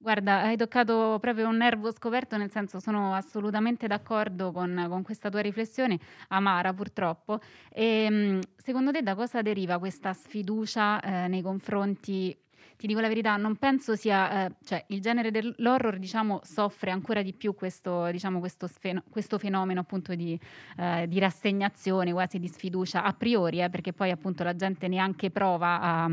Guarda, 0.02 0.42
hai 0.42 0.56
toccato 0.56 1.18
proprio 1.20 1.46
un 1.46 1.56
nervo 1.58 1.92
scoperto, 1.92 2.36
nel 2.36 2.50
senso 2.50 2.80
sono 2.80 3.14
assolutamente 3.14 3.86
d'accordo 3.86 4.50
con, 4.50 4.86
con 4.88 5.04
questa 5.04 5.30
tua 5.30 5.40
riflessione, 5.40 5.96
amara 6.30 6.72
purtroppo. 6.72 7.38
E, 7.70 7.84
ehm, 8.06 8.40
secondo 8.56 8.90
te 8.90 9.02
da 9.02 9.14
cosa 9.14 9.42
deriva 9.42 9.78
questa 9.78 10.12
sfiducia 10.12 11.00
eh, 11.00 11.28
nei 11.28 11.40
confronti 11.40 12.36
ti 12.76 12.86
dico 12.86 13.00
la 13.00 13.08
verità, 13.08 13.36
non 13.36 13.56
penso 13.56 13.94
sia, 13.94 14.46
eh, 14.46 14.54
cioè 14.64 14.84
il 14.88 15.00
genere 15.00 15.30
dell'horror 15.30 15.98
diciamo 15.98 16.40
soffre 16.42 16.90
ancora 16.90 17.22
di 17.22 17.32
più 17.32 17.54
questo, 17.54 18.10
diciamo, 18.10 18.38
questo, 18.38 18.66
sfeno, 18.66 19.02
questo 19.08 19.38
fenomeno 19.38 19.80
appunto 19.80 20.14
di, 20.14 20.38
eh, 20.78 21.06
di, 21.08 21.18
rassegnazione, 21.18 22.12
quasi 22.12 22.38
di 22.38 22.48
sfiducia 22.48 23.02
a 23.02 23.12
priori, 23.12 23.62
eh, 23.62 23.70
perché 23.70 23.92
poi 23.92 24.10
appunto 24.10 24.42
la 24.44 24.54
gente 24.54 24.88
neanche 24.88 25.30
prova 25.30 25.80
a, 25.80 26.10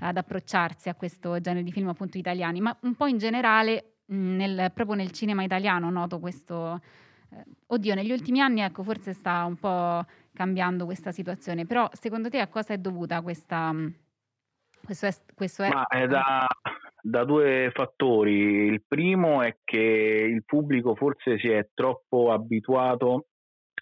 ad 0.00 0.16
approcciarsi 0.16 0.88
a 0.88 0.94
questo 0.94 1.40
genere 1.40 1.64
di 1.64 1.72
film 1.72 1.88
appunto 1.88 2.18
italiani, 2.18 2.60
ma 2.60 2.76
un 2.82 2.94
po' 2.94 3.06
in 3.06 3.18
generale 3.18 3.94
nel, 4.06 4.70
proprio 4.74 4.96
nel 4.96 5.10
cinema 5.10 5.42
italiano 5.42 5.90
noto 5.90 6.18
questo... 6.18 6.80
Eh, 7.30 7.44
oddio, 7.66 7.94
negli 7.94 8.12
ultimi 8.12 8.40
anni 8.40 8.60
ecco 8.60 8.82
forse 8.82 9.12
sta 9.12 9.44
un 9.44 9.56
po' 9.56 10.04
cambiando 10.32 10.84
questa 10.84 11.12
situazione, 11.12 11.64
però 11.64 11.88
secondo 11.92 12.28
te 12.28 12.40
a 12.40 12.48
cosa 12.48 12.74
è 12.74 12.78
dovuta 12.78 13.22
questa 13.22 13.72
questo 14.84 15.06
è, 15.06 15.12
questo 15.34 15.62
è... 15.62 15.68
Ma 15.68 15.86
è 15.86 16.06
da, 16.06 16.46
da, 17.00 17.24
due 17.24 17.70
fattori. 17.74 18.66
Il 18.66 18.82
primo 18.86 19.42
è 19.42 19.56
che 19.64 19.78
il 19.78 20.44
pubblico 20.44 20.94
forse 20.94 21.38
si 21.38 21.48
è 21.48 21.68
troppo 21.74 22.32
abituato 22.32 23.26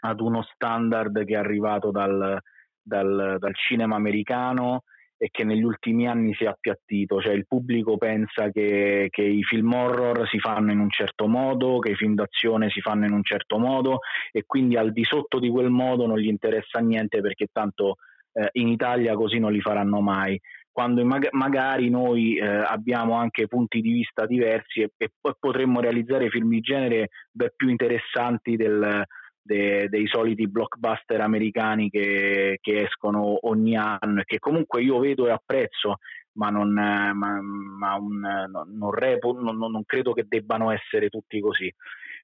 ad 0.01 0.21
uno 0.21 0.43
standard 0.55 1.25
che 1.25 1.35
è 1.35 1.37
arrivato 1.37 1.91
dal, 1.91 2.39
dal, 2.81 3.37
dal 3.39 3.55
cinema 3.55 3.97
americano 3.97 4.85
e 5.23 5.29
che 5.31 5.45
negli 5.45 5.63
ultimi 5.63 6.09
anni 6.09 6.35
si 6.35 6.43
è 6.43 6.49
appiattito, 6.49 7.21
cioè 7.21 7.33
il 7.33 7.47
pubblico 7.47 7.97
pensa 7.97 8.51
che, 8.51 9.07
che, 9.09 9.23
i 9.23 9.45
film 9.45 9.73
horror 9.73 10.27
si 10.27 10.41
fanno 10.41 10.73
in 10.73 10.81
un 10.81 10.91
certo 10.91 11.29
modo, 11.29 11.79
che 11.79 11.93
i 11.93 11.95
film 11.95 12.15
d'azione 12.15 12.71
si 12.71 12.81
fanno 12.81 13.07
in 13.07 13.13
un 13.13 13.23
certo 13.23 13.57
modo 13.59 14.01
e 14.33 14.43
quindi 14.45 14.77
al 14.77 14.91
di 14.91 15.05
sotto 15.05 15.39
di 15.39 15.49
quel 15.49 15.71
modo 15.71 16.07
non 16.07 16.19
gli 16.19 16.27
interessa 16.27 16.81
niente 16.81 17.21
perché 17.21 17.47
tanto 17.53 17.99
eh, 18.33 18.49
in 18.55 18.67
Italia 18.67 19.15
così 19.15 19.39
non 19.39 19.53
li 19.53 19.61
faranno 19.61 20.01
mai 20.01 20.41
quando 20.73 21.05
magari 21.05 21.91
noi 21.91 22.37
eh, 22.37 22.47
abbiamo 22.47 23.15
anche 23.15 23.47
punti 23.47 23.81
di 23.81 23.93
vista 23.93 24.25
diversi 24.25 24.81
e, 24.81 24.91
e 24.97 25.11
potremmo 25.39 25.81
realizzare 25.81 26.31
film 26.31 26.49
di 26.49 26.61
genere 26.61 27.11
beh, 27.31 27.53
più 27.55 27.69
interessanti 27.69 28.57
del, 28.57 29.05
de, 29.43 29.89
dei 29.89 30.07
soliti 30.07 30.49
blockbuster 30.49 31.21
americani 31.21 31.91
che, 31.91 32.59
che, 32.61 32.83
escono 32.85 33.47
ogni 33.47 33.77
anno 33.77 34.21
e 34.21 34.25
che 34.25 34.39
comunque 34.39 34.83
io 34.83 34.99
vedo 34.99 35.27
e 35.27 35.33
apprezzo, 35.33 35.99
ma 36.35 36.49
non, 36.49 36.73
ma, 36.73 37.13
ma 37.13 37.95
un, 37.97 38.21
non, 38.73 38.91
repo, 38.93 39.33
non, 39.39 39.57
non, 39.57 39.85
credo 39.85 40.13
che 40.13 40.25
debbano 40.27 40.71
essere 40.71 41.09
tutti 41.09 41.41
così. 41.41 41.73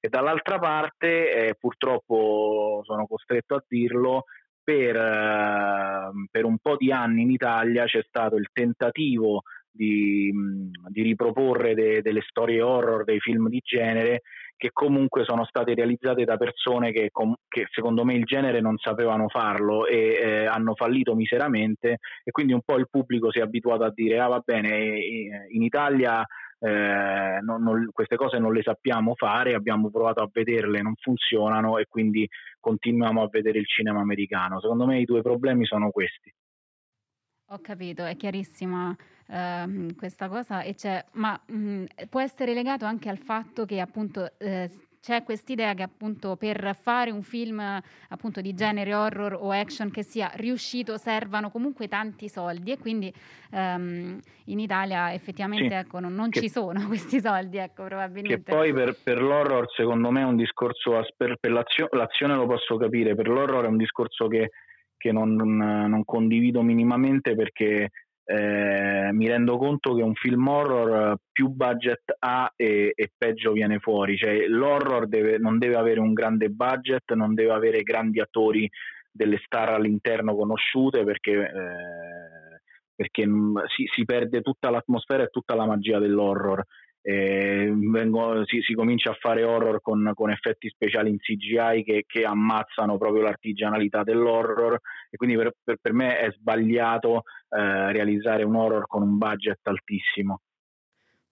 E 0.01 0.09
dall'altra 0.09 0.59
parte, 0.61 1.33
eh, 1.33 1.55
purtroppo 1.59 2.83
sono 2.85 3.07
costretto 3.07 3.57
a 3.57 3.65
dirlo, 3.67 4.25
per, 4.69 4.97
ehm, 4.97 6.27
per, 6.31 6.45
un 6.45 6.59
po' 6.59 6.77
di 6.77 6.93
anni 6.93 7.23
in 7.23 7.31
Italia 7.31 7.87
c'è 7.87 8.05
stato 8.07 8.37
il 8.37 8.51
tentativo 8.53 9.45
di, 9.71 10.31
di 10.89 11.03
riproporre 11.03 11.73
de, 11.73 12.03
delle 12.03 12.21
storie 12.29 12.61
horror, 12.61 13.05
dei 13.05 13.19
film 13.19 13.49
di 13.49 13.63
genere 13.65 14.21
che 14.59 14.69
comunque 14.71 15.25
sono 15.25 15.47
state 15.47 15.73
realizzate 15.73 16.25
da 16.25 16.37
persone 16.37 16.93
che, 16.93 17.11
che 17.49 17.67
secondo 17.71 18.05
me 18.05 18.13
il 18.13 18.25
genere 18.25 18.61
non 18.61 18.77
sapevano 18.77 19.29
farlo 19.29 19.87
e 19.87 20.19
eh, 20.21 20.45
hanno 20.45 20.75
fallito 20.75 21.15
miseramente 21.15 22.01
e 22.23 22.31
quindi 22.31 22.53
un 22.53 22.61
po' 22.63 22.77
il 22.77 22.89
pubblico 22.91 23.31
si 23.31 23.39
è 23.39 23.43
abituato 23.43 23.85
a 23.85 23.93
dire 23.95 24.19
ah 24.19 24.27
va 24.27 24.43
bene 24.45 24.99
in 25.49 25.63
Italia 25.63 26.23
eh, 26.61 27.39
non, 27.43 27.63
non, 27.63 27.89
queste 27.93 28.17
cose 28.17 28.39
non 28.39 28.53
le 28.53 28.63
sappiamo 28.63 29.15
fare, 29.15 29.55
abbiamo 29.55 29.91
provato 29.91 30.21
a 30.21 30.31
vederle, 30.33 30.83
non 30.83 30.95
funzionano 30.97 31.79
e 31.79 31.87
quindi 31.87 32.29
continuiamo 32.61 33.23
a 33.23 33.29
vedere 33.29 33.59
il 33.59 33.67
cinema 33.67 34.01
americano. 34.01 34.61
Secondo 34.61 34.87
me 34.87 34.99
i 35.01 35.05
due 35.05 35.23
problemi 35.23 35.65
sono 35.65 35.91
questi. 35.91 36.33
Ho 37.51 37.61
capito, 37.61 38.05
è 38.05 38.15
chiarissima 38.17 38.91
uh, 38.91 39.95
questa 39.97 40.29
cosa, 40.29 40.63
ma 41.13 41.41
mh, 41.47 41.85
può 42.11 42.21
essere 42.21 42.53
legato 42.53 42.85
anche 42.85 43.09
al 43.09 43.17
fatto 43.17 43.65
che 43.65 43.81
appunto 43.81 44.39
eh, 44.39 44.71
c'è 45.01 45.23
quest'idea 45.23 45.75
che 45.75 45.83
appunto 45.83 46.37
per 46.37 46.77
fare 46.81 47.11
un 47.11 47.23
film 47.23 47.61
appunto 48.09 48.41
di 48.41 48.55
genere 48.55 48.95
horror 48.95 49.39
o 49.41 49.51
action 49.51 49.91
che 49.91 50.03
sia 50.03 50.31
riuscito 50.35 50.97
servano 50.97 51.51
comunque 51.51 51.89
tanti 51.89 52.29
soldi 52.29 52.73
e 52.73 52.79
quindi 52.79 53.13
um, 53.53 54.19
in 54.45 54.59
Italia 54.59 55.13
effettivamente 55.13 55.69
sì, 55.69 55.75
ecco, 55.75 56.01
non, 56.01 56.15
non 56.15 56.31
che, 56.31 56.41
ci 56.41 56.49
sono 56.49 56.87
questi 56.89 57.21
soldi 57.21 57.59
ecco, 57.59 57.85
probabilmente. 57.85 58.43
Che 58.43 58.57
poi 58.57 58.73
per, 58.73 58.97
per 59.03 59.23
l'horror 59.23 59.71
secondo 59.75 60.11
me 60.11 60.21
è 60.21 60.25
un 60.25 60.37
discorso, 60.37 61.01
per, 61.17 61.37
per 61.39 61.51
l'azio, 61.53 61.89
l'azione 61.93 62.35
lo 62.35 62.47
posso 62.47 62.77
capire, 62.77 63.15
per 63.15 63.29
l'horror 63.29 63.65
è 63.65 63.69
un 63.69 63.77
discorso 63.77 64.27
che, 64.29 64.51
che 64.97 65.13
non, 65.13 65.35
non 65.35 66.05
condivido 66.05 66.63
minimamente 66.63 67.35
perché 67.35 67.91
eh, 68.31 69.11
mi 69.13 69.27
rendo 69.27 69.57
conto 69.57 69.95
che 69.95 70.03
un 70.03 70.13
film 70.13 70.49
horror 70.49 71.17
più 71.33 71.49
budget 71.49 72.15
ha 72.19 72.53
e, 72.55 72.93
e 72.95 73.11
peggio 73.17 73.53
viene 73.53 73.79
fuori, 73.79 74.19
cioè 74.19 74.47
l'horror 74.47 75.09
deve, 75.09 75.39
non 75.39 75.57
deve 75.57 75.77
avere 75.77 75.99
un 75.99 76.13
grande 76.13 76.51
budget, 76.51 77.15
non 77.15 77.33
deve 77.33 77.53
avere 77.53 77.83
grandi 77.83 78.21
attori 78.21 78.69
delle 79.11 79.41
star 79.43 79.71
all'interno 79.71 80.37
conosciute 80.37 81.05
perché, 81.05 81.33
eh, 81.33 82.61
perché 82.95 83.27
si, 83.75 83.85
si, 83.95 84.05
perde 84.05 84.43
tutta 84.43 84.69
l'atmosfera 84.69 85.23
e 85.23 85.29
tutta 85.29 85.55
la 85.55 85.65
magia 85.65 85.99
dell'horror 85.99 86.63
eh, 87.11 87.73
vengo, 87.75 88.45
si, 88.45 88.61
si, 88.61 88.75
comincia 88.75 89.13
a 89.13 89.17
fare 89.19 89.43
horror 89.43 89.81
con, 89.81 90.11
con 90.13 90.31
effetti 90.31 90.69
speciali 90.69 91.09
in 91.09 91.17
CGI 91.17 91.83
che, 91.83 92.05
che, 92.07 92.25
ammazzano 92.25 92.99
proprio 92.99 93.23
l'artigianalità 93.23 94.03
dell'horror 94.03 94.79
e 95.09 95.17
quindi 95.17 95.35
per, 95.35 95.55
per, 95.65 95.79
per 95.81 95.95
me 95.95 96.19
è 96.19 96.31
sbagliato 96.33 97.23
eh, 97.49 97.93
realizzare 97.93 98.43
un 98.43 98.57
horror 98.57 98.87
con 98.87 99.01
un 99.01 99.17
budget 99.17 99.61
altissimo. 99.63 100.43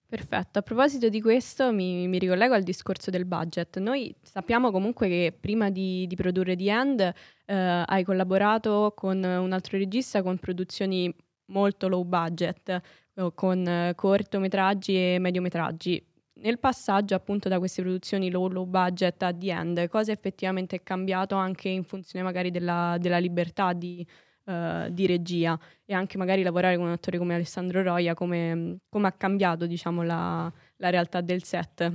Perfetto, 0.09 0.57
a 0.57 0.61
proposito 0.63 1.09
di 1.09 1.21
questo 1.21 1.71
mi, 1.71 2.07
mi, 2.07 2.17
ricollego 2.17 2.55
al 2.55 2.63
discorso 2.63 3.11
del 3.11 3.25
budget. 3.25 3.77
Noi 3.77 4.15
sappiamo 4.23 4.71
comunque 4.71 5.07
che 5.07 5.37
prima 5.39 5.69
di, 5.69 6.07
di 6.07 6.15
produrre 6.15 6.55
The 6.55 6.71
End 6.71 7.13
eh, 7.45 7.83
hai 7.85 8.03
collaborato 8.03 8.93
con 8.95 9.21
un 9.23 9.51
altro 9.51 9.77
regista 9.77 10.23
con 10.23 10.39
produzioni 10.39 11.13
molto 11.47 11.87
low 11.87 12.03
budget, 12.03 12.81
con 13.33 13.93
cortometraggi 13.95 14.95
e 14.95 15.17
mediometraggi. 15.19 16.03
Nel 16.39 16.59
passaggio 16.59 17.15
appunto 17.15 17.49
da 17.49 17.57
queste 17.57 17.81
produzioni 17.81 18.29
low, 18.29 18.47
low 18.47 18.65
budget 18.65 19.23
a 19.23 19.33
The 19.33 19.51
End, 19.51 19.87
cosa 19.87 20.11
effettivamente 20.11 20.75
è 20.75 20.83
cambiato 20.83 21.35
anche 21.35 21.67
in 21.67 21.83
funzione 21.83 22.23
magari 22.23 22.51
della, 22.51 22.97
della 22.99 23.17
libertà 23.17 23.73
di, 23.73 24.05
uh, 24.43 24.87
di, 24.89 25.07
regia 25.07 25.57
e 25.83 25.95
anche 25.95 26.17
magari 26.17 26.43
lavorare 26.43 26.75
con 26.77 26.85
un 26.85 26.91
attore 26.91 27.17
come 27.17 27.33
Alessandro 27.33 27.81
Roia, 27.81 28.13
come, 28.13 28.77
come 28.87 29.07
ha 29.07 29.13
cambiato 29.13 29.65
diciamo 29.65 30.03
la, 30.03 30.51
la 30.75 30.89
realtà 30.91 31.21
del 31.21 31.41
set? 31.41 31.91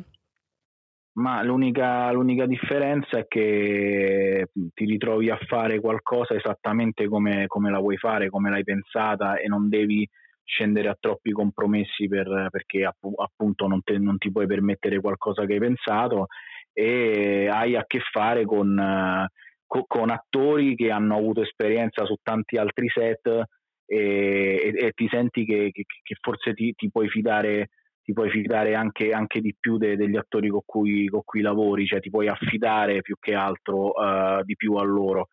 Ma 1.14 1.42
l'unica, 1.42 2.10
l'unica, 2.10 2.46
differenza 2.46 3.18
è 3.18 3.26
che 3.28 4.48
ti 4.72 4.84
ritrovi 4.86 5.28
a 5.28 5.38
fare 5.46 5.78
qualcosa 5.78 6.34
esattamente 6.34 7.06
come, 7.06 7.46
come, 7.48 7.70
la 7.70 7.80
vuoi 7.80 7.98
fare, 7.98 8.30
come 8.30 8.48
l'hai 8.48 8.64
pensata 8.64 9.36
e 9.36 9.46
non 9.46 9.68
devi 9.68 10.08
scendere 10.44 10.88
a 10.88 10.96
troppi 10.98 11.32
compromessi 11.32 12.08
per, 12.08 12.48
perché 12.50 12.84
appunto 12.84 13.66
non, 13.66 13.82
te, 13.82 13.98
non, 13.98 14.18
ti 14.18 14.30
puoi 14.30 14.46
permettere 14.46 15.00
qualcosa 15.00 15.44
che 15.46 15.54
hai 15.54 15.58
pensato 15.60 16.26
e 16.72 17.48
hai 17.50 17.76
a 17.76 17.84
che 17.86 18.00
fare 18.00 18.44
con, 18.44 19.26
con, 19.66 19.84
con 19.86 20.10
attori 20.10 20.74
che 20.74 20.90
hanno 20.90 21.16
avuto 21.16 21.42
esperienza 21.42 22.04
su 22.04 22.16
tanti 22.22 22.56
altri 22.56 22.88
set 22.88 23.26
e, 23.26 23.46
e, 23.86 24.86
e 24.86 24.92
ti 24.92 25.08
senti 25.10 25.44
che, 25.44 25.70
che, 25.72 25.84
che 26.02 26.16
forse 26.20 26.54
ti, 26.54 26.72
ti, 26.74 26.90
puoi 26.90 27.08
fidare 27.08 27.68
ti 28.02 28.12
puoi 28.12 28.30
fidare 28.30 28.74
anche, 28.74 29.12
anche 29.12 29.40
di 29.40 29.54
più 29.58 29.78
de, 29.78 29.96
degli 29.96 30.16
attori 30.16 30.48
con 30.48 30.62
cui, 30.64 31.06
con 31.08 31.22
cui, 31.24 31.40
lavori, 31.40 31.86
cioè 31.86 32.00
ti 32.00 32.10
puoi 32.10 32.26
affidare 32.26 33.00
più 33.00 33.14
che 33.20 33.32
altro 33.32 33.92
uh, 33.92 34.42
di 34.42 34.56
più 34.56 34.74
a 34.74 34.82
loro 34.82 35.28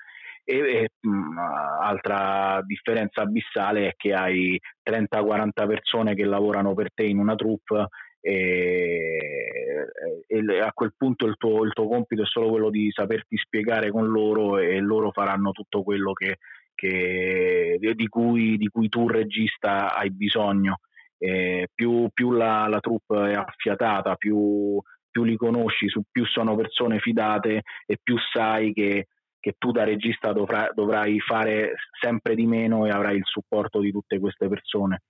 e, 0.50 0.58
e 0.58 0.90
mh, 1.00 1.10
mm, 1.10 1.38
altra 1.82 2.62
differenza 2.66 3.22
abissale 3.22 3.90
è 3.90 3.94
che 3.96 4.14
hai 4.14 4.60
30-40 4.84 5.68
persone 5.68 6.16
che 6.16 6.26
lavorano 6.26 6.74
per 6.74 6.92
te 6.94 7.04
in 7.04 7.20
una 7.20 7.36
troupe 7.36 7.88
e, 8.20 9.86
e, 10.28 10.60
a 10.60 10.72
quel 10.74 10.94
punto 10.98 11.26
il 11.28 11.36
tuo, 11.38 11.64
il 11.64 11.72
tuo, 11.72 11.88
compito 11.88 12.24
è 12.24 12.26
solo 12.26 12.50
quello 12.50 12.70
di 12.70 12.90
saperti 12.92 13.38
spiegare 13.38 13.92
con 13.92 14.08
loro 14.08 14.58
e 14.58 14.80
loro 14.80 15.12
faranno 15.12 15.52
tutto 15.52 15.84
quello 15.84 16.14
che, 16.14 16.38
che, 16.74 17.78
di, 17.80 18.08
cui, 18.08 18.58
di, 18.58 18.68
cui, 18.68 18.90
tu 18.90 19.08
regista 19.08 19.96
hai 19.96 20.12
bisogno. 20.12 20.80
Eh, 21.22 21.68
più, 21.74 22.08
più 22.14 22.32
la, 22.32 22.68
la, 22.68 22.80
troupe 22.80 23.32
è 23.32 23.34
affiatata, 23.34 24.16
più, 24.16 24.82
più 25.12 25.24
li 25.24 25.36
conosci, 25.36 25.90
su, 25.90 26.02
più 26.10 26.26
sono 26.26 26.56
persone 26.56 27.00
fidate 27.00 27.62
e 27.86 27.98
più 28.02 28.18
sai 28.32 28.72
che 28.74 29.08
che 29.40 29.56
tu 29.58 29.72
da 29.72 29.84
regista 29.84 30.34
dovrai, 30.34 30.70
dovrai 30.74 31.20
fare 31.20 31.76
sempre 32.00 32.36
di 32.36 32.46
meno 32.46 32.86
e 32.86 32.90
avrai 32.90 33.18
il 33.18 33.26
supporto 33.26 33.80
di 33.80 33.92
tutte 33.92 34.20
queste 34.20 34.48
persone. 34.48 35.02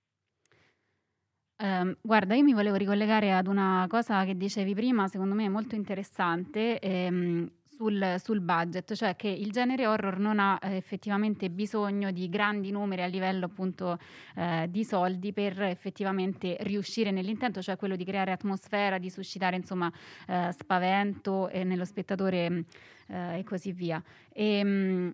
Um, 1.62 1.94
guarda, 2.00 2.34
io 2.34 2.42
mi 2.42 2.54
volevo 2.54 2.76
ricollegare 2.76 3.32
ad 3.32 3.46
una 3.46 3.84
cosa 3.86 4.24
che 4.24 4.34
dicevi 4.34 4.72
prima, 4.74 5.08
secondo 5.08 5.34
me 5.34 5.48
molto 5.50 5.74
interessante. 5.74 6.78
Ehm, 6.78 7.50
sul, 7.80 8.16
sul, 8.22 8.40
budget, 8.42 8.92
cioè 8.92 9.16
che 9.16 9.28
il 9.28 9.50
genere 9.50 9.86
horror 9.86 10.18
non 10.18 10.38
ha 10.38 10.58
eh, 10.60 10.76
effettivamente 10.76 11.48
bisogno 11.48 12.10
di 12.10 12.28
grandi 12.28 12.70
numeri 12.70 13.00
a 13.02 13.06
livello 13.06 13.46
appunto 13.46 13.98
eh, 14.36 14.66
di 14.68 14.84
soldi 14.84 15.32
per 15.32 15.62
effettivamente 15.62 16.58
riuscire 16.60 17.10
nell'intento, 17.10 17.62
cioè 17.62 17.76
quello 17.76 17.96
di 17.96 18.04
creare 18.04 18.32
atmosfera, 18.32 18.98
di 18.98 19.08
suscitare 19.08 19.56
insomma 19.56 19.90
eh, 20.28 20.50
spavento 20.52 21.48
nello 21.54 21.86
spettatore 21.86 22.64
eh, 23.06 23.38
e 23.38 23.44
così 23.44 23.72
via. 23.72 24.02
E, 24.30 24.58
ehm, 24.58 25.12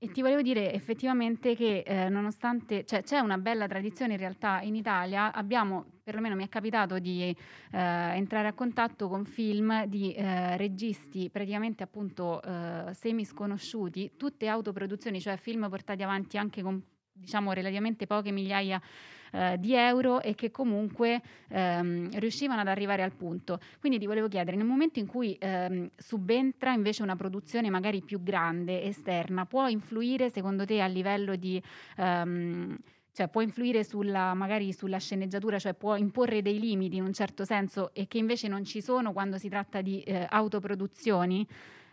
e 0.00 0.12
ti 0.12 0.22
volevo 0.22 0.42
dire 0.42 0.72
effettivamente 0.72 1.56
che 1.56 1.82
eh, 1.84 2.08
nonostante 2.08 2.84
cioè, 2.84 3.02
c'è 3.02 3.18
una 3.18 3.36
bella 3.36 3.66
tradizione 3.66 4.12
in 4.12 4.20
realtà 4.20 4.60
in 4.60 4.76
Italia, 4.76 5.32
abbiamo, 5.32 5.86
perlomeno 6.04 6.36
mi 6.36 6.44
è 6.44 6.48
capitato 6.48 7.00
di 7.00 7.22
eh, 7.24 7.36
entrare 7.72 8.46
a 8.46 8.52
contatto 8.52 9.08
con 9.08 9.24
film 9.24 9.86
di 9.86 10.12
eh, 10.12 10.56
registi 10.56 11.30
praticamente 11.30 11.82
appunto 11.82 12.40
eh, 12.42 12.94
semi 12.94 13.24
sconosciuti, 13.24 14.12
tutte 14.16 14.46
autoproduzioni, 14.46 15.20
cioè 15.20 15.36
film 15.36 15.68
portati 15.68 16.04
avanti 16.04 16.38
anche 16.38 16.62
con 16.62 16.80
diciamo 17.12 17.50
relativamente 17.50 18.06
poche 18.06 18.30
migliaia 18.30 18.80
eh, 19.32 19.56
di 19.58 19.74
euro 19.74 20.20
e 20.22 20.34
che 20.34 20.50
comunque 20.50 21.20
ehm, 21.48 22.18
riuscivano 22.18 22.60
ad 22.60 22.68
arrivare 22.68 23.02
al 23.02 23.12
punto. 23.12 23.58
Quindi 23.80 23.98
ti 23.98 24.06
volevo 24.06 24.28
chiedere, 24.28 24.56
nel 24.56 24.66
momento 24.66 24.98
in 24.98 25.06
cui 25.06 25.36
ehm, 25.38 25.90
subentra 25.96 26.72
invece 26.72 27.02
una 27.02 27.16
produzione 27.16 27.70
magari 27.70 28.02
più 28.02 28.22
grande, 28.22 28.82
esterna, 28.82 29.46
può 29.46 29.68
influire 29.68 30.30
secondo 30.30 30.64
te 30.64 30.80
a 30.80 30.86
livello 30.86 31.36
di... 31.36 31.62
Ehm, 31.96 32.76
cioè 33.18 33.26
può 33.26 33.40
influire 33.40 33.82
sulla, 33.82 34.32
magari 34.34 34.72
sulla 34.72 34.98
sceneggiatura, 34.98 35.58
cioè 35.58 35.74
può 35.74 35.96
imporre 35.96 36.40
dei 36.40 36.60
limiti 36.60 36.98
in 36.98 37.02
un 37.02 37.12
certo 37.12 37.44
senso 37.44 37.92
e 37.92 38.06
che 38.06 38.16
invece 38.16 38.46
non 38.46 38.62
ci 38.62 38.80
sono 38.80 39.12
quando 39.12 39.38
si 39.38 39.48
tratta 39.48 39.80
di 39.80 40.00
eh, 40.02 40.24
autoproduzioni? 40.30 41.44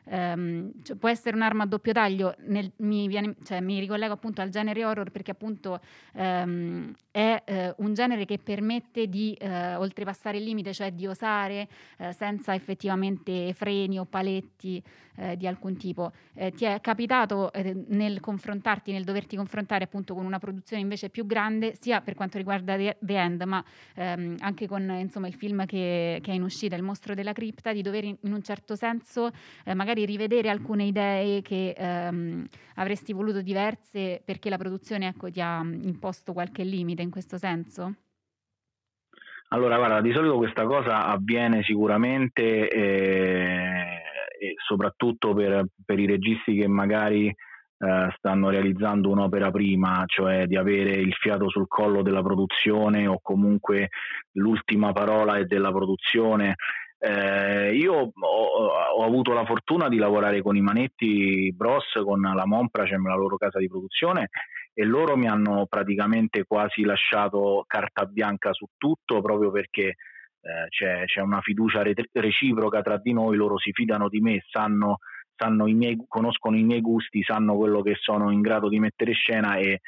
Um, 0.08 0.72
cioè 0.84 0.96
può 0.98 1.10
essere 1.10 1.36
un'arma 1.36 1.63
a 1.63 1.65
doppio 1.65 1.91
taglio, 1.91 2.36
nel, 2.46 2.72
mi, 2.78 3.08
viene, 3.08 3.36
cioè, 3.44 3.60
mi, 3.60 3.80
ricollego 3.80 4.13
appunto 4.13 4.41
al 4.41 4.50
genere 4.50 4.86
horror 4.86 5.10
perché 5.10 5.32
appunto 5.32 5.80
um, 6.13 6.94
è 7.10 7.44
uh, 7.48 7.84
un 7.84 7.94
genere 7.96 8.26
che 8.26 8.38
permette 8.38 9.08
di 9.08 9.36
uh, 9.41 9.80
oltrepassare 9.80 10.38
il 10.38 10.44
limite, 10.44 10.74
cioè 10.74 10.91
di 10.91 11.08
osare 11.08 11.68
uh, 11.98 12.12
senza 12.12 12.54
effettivamente 12.54 13.54
freni 13.54 13.98
o 13.98 14.06
paletti 14.06 14.84
di 15.38 15.48
alcun 15.48 15.78
tipo. 15.78 16.12
ti 16.34 16.65
è 16.65 16.82
capitato 16.82 17.50
nel 17.88 18.20
confrontarti, 18.20 18.91
nel 18.91 19.06
doverti 19.06 19.38
confrontare 19.38 19.86
appunto 19.86 20.13
con 20.13 20.26
una 20.26 20.39
produzione 20.39 20.82
invece 20.82 21.10
più 21.10 21.26
grande, 21.26 21.74
sia 21.80 22.02
per 22.02 22.15
quanto 22.15 22.38
riguarda 22.38 22.76
The, 22.76 22.98
End, 23.00 23.41
ma 23.44 23.63
um, 23.96 24.36
anche 24.39 24.68
con 24.68 24.82
insomma, 25.00 25.28
il 25.28 25.34
film 25.34 25.65
che, 25.65 26.20
che, 26.22 26.32
è 26.32 26.34
in 26.34 26.44
uscita, 26.44 26.76
Il 26.76 26.84
mostro 26.84 27.13
della 27.13 27.32
cripta, 27.32 27.72
di 27.72 27.82
dover 27.82 28.04
in, 28.04 28.18
in 28.24 28.34
un 28.34 28.41
certo 28.44 28.76
senso 28.76 29.32
magari 29.74 29.95
magari 29.96 30.06
rivedere 30.06 30.50
alcune 30.50 30.84
idee 30.84 31.42
che 31.42 31.74
ehm, 31.76 32.46
avresti 32.76 33.14
voluto 33.14 33.42
diverse 33.42 34.22
perché 34.24 34.50
la 34.50 34.58
produzione 34.58 35.08
ecco, 35.08 35.32
ti 35.32 35.40
ha 35.40 35.62
imposto 35.62 36.34
qualche 36.34 36.64
limite 36.64 37.02
in 37.02 37.10
questo 37.10 37.38
senso? 37.38 37.96
Allora, 39.50 39.78
guarda, 39.78 40.02
di 40.02 40.12
solito 40.12 40.36
questa 40.36 40.66
cosa 40.66 41.06
avviene 41.06 41.64
sicuramente 41.64 42.68
eh, 42.68 43.86
soprattutto 44.68 45.34
per, 45.34 45.66
per, 45.86 46.00
i 46.00 46.08
registi 46.08 46.58
che 46.58 46.68
magari 46.68 47.28
eh, 47.28 48.14
stanno 48.18 48.50
realizzando 48.50 49.10
un'opera 49.10 49.52
prima, 49.52 50.04
cioè 50.08 50.46
di 50.48 50.58
avere 50.58 50.92
il 50.92 51.14
fiato 51.14 51.50
sul 51.50 51.68
collo 51.68 52.02
della 52.02 52.24
produzione 52.24 53.08
o 53.08 53.20
comunque 53.22 53.90
l'ultima 54.34 54.92
parola 54.92 55.38
è 55.38 55.46
della 55.46 55.72
produzione. 55.72 56.56
Eh, 56.98 57.76
io 57.76 57.94
ho, 57.94 58.12
ho, 58.18 59.04
avuto 59.04 59.34
la 59.34 59.46
fortuna 59.46 59.90
di 59.90 59.98
lavorare 59.98 60.42
con 60.42 60.56
i 60.56 60.62
Manetti 60.62 61.54
Bros, 61.54 61.86
con 62.04 62.22
la 62.22 62.46
Monpracem, 62.46 63.06
la 63.08 63.16
loro 63.16 63.38
casa 63.38 63.60
di 63.60 63.68
produzione, 63.68 64.30
e 64.74 64.84
loro 64.86 65.16
mi 65.16 65.28
hanno 65.28 65.66
praticamente 65.68 66.46
quasi 66.46 66.84
lasciato 66.84 67.64
carta 67.68 68.06
bianca 68.06 68.54
su 68.54 68.66
tutto 68.78 69.22
proprio 69.22 69.52
perché 69.52 69.84
eh, 69.88 70.68
c'è, 70.70 71.06
c'è, 71.06 71.22
una 71.22 71.42
fiducia 71.42 71.84
reciproca 72.12 72.82
tra 72.82 72.98
di 72.98 73.14
noi, 73.14 73.38
loro 73.38 73.58
si 73.58 73.72
fidano 73.72 74.10
di 74.10 74.20
me, 74.20 74.44
sanno 74.50 74.98
sanno 75.38 75.68
i 75.68 75.74
miei, 75.74 76.02
conoscono 76.08 76.56
i 76.56 76.64
miei 76.64 76.82
gusti, 76.82 77.22
sanno 77.22 77.58
quello 77.58 77.82
che 77.82 77.96
sono 78.00 78.32
in 78.32 78.40
grado 78.40 78.70
di 78.70 78.80
mettere 78.80 79.12
in 79.12 79.18
scena 79.18 79.58
e 79.58 79.82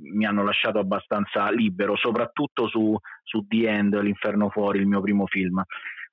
mi 0.00 0.24
hanno 0.24 0.42
lasciato 0.42 0.78
abbastanza 0.78 1.50
libero, 1.50 1.94
soprattutto 1.94 2.66
su, 2.66 2.96
su 3.22 3.44
The 3.46 3.68
End, 3.68 4.00
L'Inferno 4.00 4.48
Fuori, 4.48 4.78
il 4.78 4.86
mio 4.86 5.02
primo 5.02 5.26
film 5.26 5.62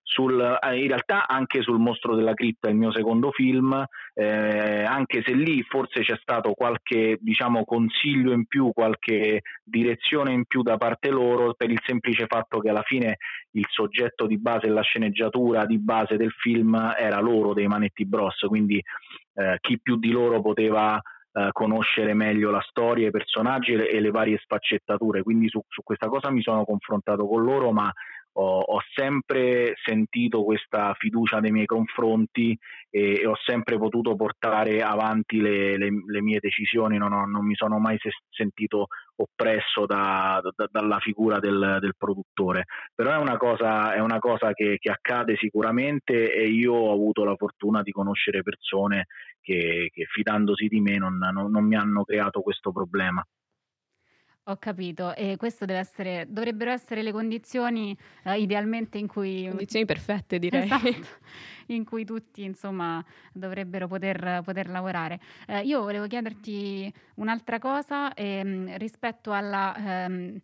sul, 0.10 0.39
eh, 0.39 0.80
in 0.80 0.88
realtà 0.88 1.28
anche 1.28 1.62
sul 1.62 1.80
Mostro 1.80 2.15
della 2.15 2.34
Cripta, 2.34 2.70
il 2.70 2.76
mio 2.76 2.93
secondo 2.93 3.30
film, 3.32 3.86
eh, 4.13 4.84
anche 4.84 5.22
se 5.22 5.34
lì 5.34 5.62
forse 5.63 6.02
c'è 6.02 6.17
stato 6.22 6.54
qualche 6.54 7.17
diciamo, 7.20 7.65
consiglio 7.65 8.32
in 8.32 8.46
più, 8.46 8.72
qualche 8.74 9.41
direzione 9.62 10.32
in 10.32 10.46
più 10.46 10.62
da 10.62 10.78
parte 10.78 11.10
loro, 11.10 11.54
per 11.56 11.70
il 11.72 11.82
semplice 11.86 12.26
fatto 12.26 12.60
che 12.60 12.70
alla 12.70 12.84
fine 12.84 13.17
il 13.52 13.65
soggetto 13.70 14.28
di 14.28 14.39
base 14.39 14.70
la 14.70 14.82
sceneggiatura 14.82 15.65
di 15.65 15.78
base 15.78 16.15
del 16.15 16.32
film 16.32 16.93
era 16.98 17.20
loro 17.20 17.54
dei 17.54 17.67
Manetti 17.67 18.06
Bros, 18.06 18.39
quindi 18.48 18.82
eh, 19.34 19.58
chi 19.60 19.78
più 19.82 19.98
di 19.98 20.12
loro 20.12 20.39
poteva 20.39 20.98
eh, 21.34 21.50
conoscere 21.52 22.13
meglio 22.13 22.50
la 22.50 22.63
storia, 22.65 23.10
i 23.10 23.12
personaggi 23.12 23.74
e 23.74 23.76
le, 23.76 23.89
e 23.89 24.00
le 24.00 24.10
varie 24.10 24.39
sfaccettature, 24.41 25.22
quindi 25.22 25.50
su, 25.50 25.62
su 25.67 25.84
questa 25.84 26.08
cosa 26.08 26.32
mi 26.32 26.41
sono 26.41 26.63
confrontato 26.63 27.28
con 27.28 27.43
loro, 27.43 27.72
ma 27.74 27.91
ho, 28.39 28.60
ho, 28.60 28.80
sempre 28.93 29.73
sentito 29.84 30.43
questa 30.43 30.93
fiducia 30.93 31.39
nei 31.39 31.52
miei 31.52 31.65
confronti 31.65 32.58
e, 32.89 33.19
e 33.21 33.26
ho 33.26 33.36
sempre 33.43 33.78
potuto 33.78 34.15
portare 34.15 34.82
avanti 34.82 35.41
le, 35.41 35.78
le, 35.78 35.89
le 36.06 36.21
mie 36.21 36.39
decisioni, 36.39 36.97
non, 36.97 37.13
ho, 37.13 37.26
non, 37.26 37.45
mi 37.45 37.56
sono 37.56 37.80
mai 37.80 37.97
se, 38.00 38.12
sentito 38.30 38.88
oppresso 39.15 39.86
da, 39.88 40.39
da, 40.56 40.67
dalla 40.69 41.00
figura 41.00 41.39
del, 41.39 41.78
del, 41.80 41.95
produttore. 41.97 42.65
Però 42.93 43.12
è 43.12 43.17
una 43.17 43.38
cosa, 43.38 43.93
è 43.93 44.00
una 44.00 44.19
cosa 44.19 44.54
che, 44.54 44.78
che, 44.80 44.91
accade 44.91 45.36
sicuramente 45.36 46.32
e 46.32 46.47
io 46.47 46.73
ho 46.73 46.93
avuto 46.93 47.23
la 47.23 47.36
fortuna 47.36 47.82
di 47.82 47.91
conoscere 47.91 48.43
persone 48.43 49.08
che, 49.41 49.89
che 49.91 50.06
fidandosi 50.06 50.67
di 50.67 50.80
me 50.80 50.97
non, 50.97 51.17
non, 51.17 51.50
non 51.50 51.65
mi 51.65 51.76
hanno 51.76 52.04
creato 52.04 52.41
questo 52.41 52.71
problema. 52.71 53.26
Ho 54.50 54.56
capito, 54.60 55.14
e 55.14 55.36
questo 55.36 55.66
deve 55.66 55.80
essere 55.80 56.26
dovrebbero 56.30 56.72
essere 56.72 57.02
le 57.02 57.12
condizioni, 57.12 57.98
ehm, 58.24 58.40
idealmente 58.40 58.98
in 58.98 59.06
cui 59.08 59.46
Condizioni 59.46 59.86
perfette 59.86 60.40
direi. 60.40 60.64
Esatto, 60.64 61.08
in 61.68 61.84
cui 61.84 62.06
tutti 62.06 62.44
insomma 62.44 63.04
dovrebbero 63.34 63.88
poter 63.88 64.42
poter 64.46 64.70
lavorare. 64.70 65.20
Ehm, 65.48 65.66
io 65.66 65.82
volevo 65.82 66.08
chiederti 66.08 66.92
un'altra 67.16 67.60
cosa, 67.60 68.14
ehm, 68.14 68.78
rispetto 68.78 69.34
alla, 69.34 69.76
ehm 70.06 70.40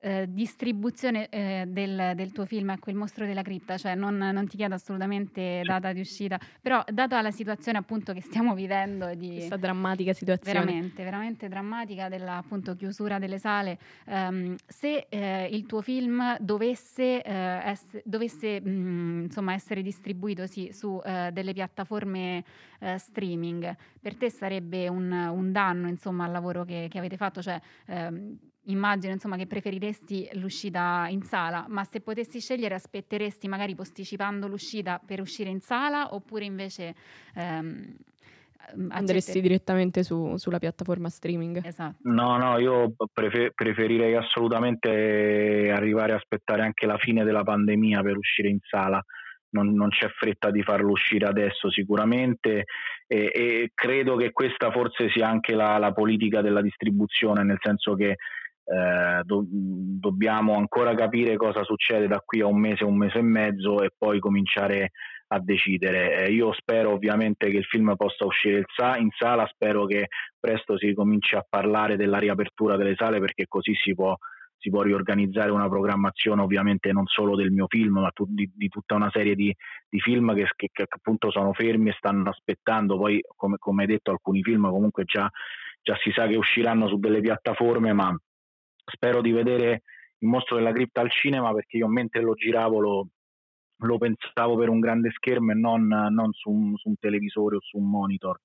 eh, 0.00 0.26
distribuzione 0.28 1.28
eh, 1.28 1.64
del, 1.66 2.12
del, 2.14 2.32
tuo 2.32 2.44
film, 2.44 2.70
ecco, 2.70 2.90
Il 2.90 2.96
mostro 2.96 3.26
della 3.26 3.42
cripta, 3.42 3.76
cioè 3.76 3.94
non, 3.94 4.16
non, 4.16 4.46
ti 4.46 4.56
chiedo 4.56 4.74
assolutamente 4.74 5.62
data 5.64 5.92
di 5.92 6.00
uscita, 6.00 6.38
però 6.60 6.82
data 6.90 7.20
la 7.22 7.30
situazione 7.30 7.78
appunto 7.78 8.12
che 8.12 8.20
stiamo 8.20 8.54
vivendo 8.54 9.14
di 9.14 9.32
questa 9.32 9.56
drammatica 9.56 10.12
situazione. 10.12 10.58
Veramente, 10.58 11.04
veramente 11.04 11.48
drammatica 11.48 12.08
della 12.08 12.36
appunto 12.36 12.74
chiusura 12.74 13.18
delle 13.18 13.38
sale, 13.38 13.78
ehm, 14.06 14.54
se 14.66 15.06
eh, 15.08 15.48
il 15.50 15.66
tuo 15.66 15.80
film 15.80 16.36
dovesse, 16.38 17.22
eh, 17.22 17.60
ess- 17.64 18.02
dovesse 18.04 18.60
mh, 18.60 18.68
mm, 18.68 19.22
insomma 19.24 19.54
essere 19.54 19.82
distribuito 19.82 20.46
sì, 20.46 20.70
su 20.72 21.00
eh, 21.04 21.30
delle 21.32 21.52
piattaforme 21.52 22.44
streaming, 22.96 23.74
per 23.98 24.16
te 24.16 24.30
sarebbe 24.30 24.86
un, 24.86 25.10
un, 25.10 25.50
danno 25.50 25.88
insomma 25.88 26.26
al 26.26 26.30
lavoro 26.30 26.64
che, 26.64 26.88
che 26.90 26.98
avete 26.98 27.16
fatto, 27.16 27.40
cioè 27.40 27.58
ehm, 27.86 28.36
immagino 28.66 29.12
insomma, 29.12 29.36
che 29.36 29.46
preferiresti 29.46 30.30
l'uscita 30.34 31.06
in 31.08 31.22
sala, 31.22 31.66
ma 31.68 31.84
se 31.84 32.00
potessi 32.00 32.40
scegliere 32.40 32.74
aspetteresti 32.74 33.48
magari 33.48 33.74
posticipando 33.74 34.46
l'uscita 34.46 35.00
per 35.04 35.20
uscire 35.20 35.50
in 35.50 35.60
sala 35.60 36.14
oppure 36.14 36.44
invece... 36.44 36.94
Ehm, 37.34 37.96
Andresti 38.88 39.40
direttamente 39.40 40.02
su, 40.02 40.36
sulla 40.38 40.58
piattaforma 40.58 41.08
streaming? 41.08 41.64
Esatto. 41.64 41.98
No, 42.02 42.36
no, 42.36 42.58
io 42.58 42.94
prefer- 43.12 43.52
preferirei 43.54 44.16
assolutamente 44.16 45.70
arrivare 45.72 46.12
a 46.12 46.16
aspettare 46.16 46.62
anche 46.62 46.84
la 46.84 46.98
fine 46.98 47.22
della 47.22 47.44
pandemia 47.44 48.02
per 48.02 48.16
uscire 48.16 48.48
in 48.48 48.58
sala. 48.62 49.00
Non, 49.50 49.72
non 49.72 49.90
c'è 49.90 50.08
fretta 50.08 50.50
di 50.50 50.62
farlo 50.62 50.90
uscire 50.90 51.26
adesso 51.26 51.70
sicuramente 51.70 52.64
e, 53.06 53.30
e 53.32 53.70
credo 53.72 54.16
che 54.16 54.32
questa 54.32 54.72
forse 54.72 55.10
sia 55.10 55.28
anche 55.28 55.54
la, 55.54 55.78
la 55.78 55.92
politica 55.92 56.42
della 56.42 56.60
distribuzione, 56.60 57.44
nel 57.44 57.58
senso 57.62 57.94
che 57.94 58.16
eh, 58.66 59.22
do, 59.22 59.44
dobbiamo 59.48 60.56
ancora 60.56 60.94
capire 60.94 61.36
cosa 61.36 61.62
succede 61.62 62.08
da 62.08 62.20
qui 62.24 62.40
a 62.40 62.46
un 62.46 62.58
mese, 62.58 62.84
un 62.84 62.96
mese 62.96 63.18
e 63.18 63.22
mezzo 63.22 63.80
e 63.80 63.90
poi 63.96 64.18
cominciare 64.18 64.90
a 65.28 65.40
decidere. 65.40 66.24
Eh, 66.24 66.32
io 66.32 66.52
spero 66.52 66.90
ovviamente 66.90 67.48
che 67.48 67.58
il 67.58 67.64
film 67.64 67.94
possa 67.96 68.24
uscire 68.24 68.64
in 68.98 69.08
sala, 69.16 69.46
spero 69.46 69.86
che 69.86 70.08
presto 70.38 70.76
si 70.76 70.92
cominci 70.94 71.36
a 71.36 71.46
parlare 71.48 71.96
della 71.96 72.18
riapertura 72.18 72.76
delle 72.76 72.94
sale 72.96 73.20
perché 73.20 73.46
così 73.46 73.74
si 73.74 73.94
può, 73.94 74.16
si 74.56 74.70
può 74.70 74.82
riorganizzare 74.82 75.50
una 75.50 75.68
programmazione 75.68 76.42
ovviamente 76.42 76.92
non 76.92 77.06
solo 77.06 77.36
del 77.36 77.50
mio 77.50 77.66
film 77.68 77.98
ma 77.98 78.10
tu, 78.10 78.24
di, 78.28 78.50
di, 78.54 78.68
tutta 78.68 78.94
una 78.94 79.10
serie 79.12 79.34
di, 79.34 79.54
di 79.88 80.00
film 80.00 80.34
che, 80.34 80.48
che, 80.56 80.70
che, 80.72 80.86
appunto 80.88 81.30
sono 81.30 81.52
fermi 81.52 81.90
e 81.90 81.94
stanno 81.96 82.30
aspettando. 82.30 82.96
Poi 82.96 83.20
come, 83.36 83.56
come 83.58 83.82
hai 83.82 83.88
detto 83.88 84.10
alcuni 84.10 84.42
film 84.42 84.68
comunque 84.70 85.04
già, 85.04 85.28
già 85.82 85.96
si 86.02 86.10
sa 86.10 86.26
che 86.26 86.36
usciranno 86.36 86.88
su 86.88 86.98
delle 86.98 87.20
piattaforme 87.20 87.92
ma 87.92 88.16
spero 88.86 89.20
di 89.20 89.32
vedere 89.32 89.82
il 90.18 90.28
mostro 90.28 90.56
della 90.56 90.72
cripta 90.72 91.00
al 91.00 91.10
cinema 91.10 91.52
perché 91.52 91.76
io 91.76 91.88
mentre 91.88 92.22
lo 92.22 92.34
giravo 92.34 92.80
lo, 92.80 93.08
lo 93.78 93.98
pensavo 93.98 94.56
per 94.56 94.68
un 94.68 94.80
grande 94.80 95.10
schermo 95.10 95.52
e 95.52 95.54
non, 95.54 95.86
non 95.86 96.32
su, 96.32 96.50
un, 96.50 96.76
su, 96.76 96.88
un, 96.88 96.96
televisore 96.98 97.56
o 97.56 97.60
su 97.60 97.76
un 97.78 97.88
monitor. 97.88 98.40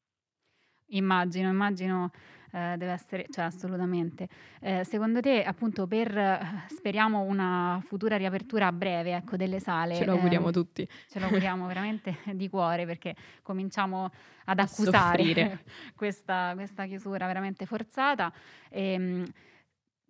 Immagino, 0.93 1.49
immagino 1.49 2.11
eh, 2.51 2.75
deve 2.77 2.91
essere, 2.91 3.25
cioè 3.29 3.45
assolutamente. 3.45 4.27
Eh, 4.59 4.83
secondo 4.83 5.21
te, 5.21 5.43
appunto, 5.43 5.87
per 5.87 6.17
eh, 6.17 6.39
speriamo 6.67 7.21
una 7.21 7.81
futura 7.85 8.17
riapertura 8.17 8.67
a 8.67 8.71
breve 8.73 9.15
ecco, 9.15 9.37
delle 9.37 9.59
sale. 9.59 9.95
Ce 9.95 10.05
lo 10.05 10.13
auguriamo 10.13 10.47
ehm, 10.47 10.51
tutti. 10.51 10.87
Ce 11.09 11.19
lo 11.19 11.25
auguriamo 11.25 11.65
veramente 11.67 12.17
di 12.33 12.49
cuore 12.49 12.85
perché 12.85 13.15
cominciamo 13.41 14.11
ad 14.45 14.59
accusare 14.59 15.63
questa, 15.95 16.51
questa, 16.55 16.85
chiusura 16.85 17.25
veramente 17.25 17.65
forzata. 17.65 18.33
E, 18.69 18.93
ehm, 18.93 19.25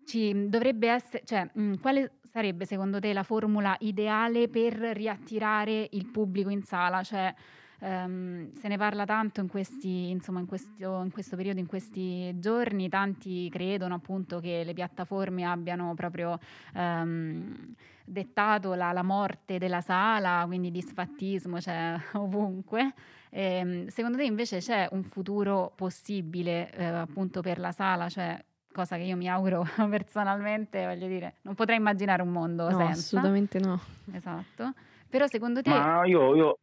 ci 0.05 0.49
dovrebbe 0.49 0.89
essere, 0.89 1.23
cioè, 1.25 1.49
mh, 1.51 1.75
quale 1.75 2.13
sarebbe 2.23 2.65
secondo 2.65 2.99
te 2.99 3.13
la 3.13 3.23
formula 3.23 3.75
ideale 3.79 4.47
per 4.47 4.73
riattirare 4.73 5.87
il 5.91 6.05
pubblico 6.07 6.49
in 6.49 6.63
sala? 6.63 7.03
Cioè, 7.03 7.33
um, 7.81 8.51
se 8.53 8.67
ne 8.67 8.77
parla 8.77 9.05
tanto 9.05 9.41
in, 9.41 9.47
questi, 9.47 10.09
insomma, 10.09 10.39
in, 10.39 10.45
questo, 10.45 11.01
in 11.03 11.11
questo 11.11 11.35
periodo, 11.35 11.59
in 11.59 11.67
questi 11.67 12.37
giorni, 12.39 12.89
tanti 12.89 13.49
credono 13.49 13.95
appunto 13.95 14.39
che 14.39 14.63
le 14.63 14.73
piattaforme 14.73 15.45
abbiano 15.45 15.93
proprio 15.93 16.39
um, 16.75 17.73
dettato 18.05 18.73
la, 18.73 18.91
la, 18.91 19.03
morte 19.03 19.57
della 19.57 19.81
sala, 19.81 20.43
quindi 20.45 20.71
disfattismo 20.71 21.59
cioè, 21.59 21.95
ovunque. 22.13 22.93
E, 23.29 23.43
ehm, 23.43 23.87
secondo 23.87 24.17
te 24.17 24.23
invece 24.23 24.57
c'è 24.59 24.87
un 24.91 25.03
futuro 25.03 25.71
possibile 25.75 26.71
eh, 26.73 26.85
appunto 26.85 27.41
per 27.41 27.59
la 27.59 27.71
sala? 27.71 28.09
Cioè, 28.09 28.43
cosa 28.71 28.97
che 28.97 29.03
io 29.03 29.15
mi 29.15 29.29
auguro 29.29 29.63
personalmente, 29.89 30.85
voglio 30.85 31.07
dire, 31.07 31.35
non 31.41 31.55
potrei 31.55 31.77
immaginare 31.77 32.21
un 32.21 32.29
mondo 32.29 32.69
no, 32.69 32.77
senza. 32.77 32.91
assolutamente 32.91 33.59
no. 33.59 33.79
Esatto. 34.13 34.73
Però 35.09 35.27
secondo 35.27 35.61
te... 35.61 35.69
Ma 35.69 36.05
io, 36.05 36.35
io, 36.35 36.57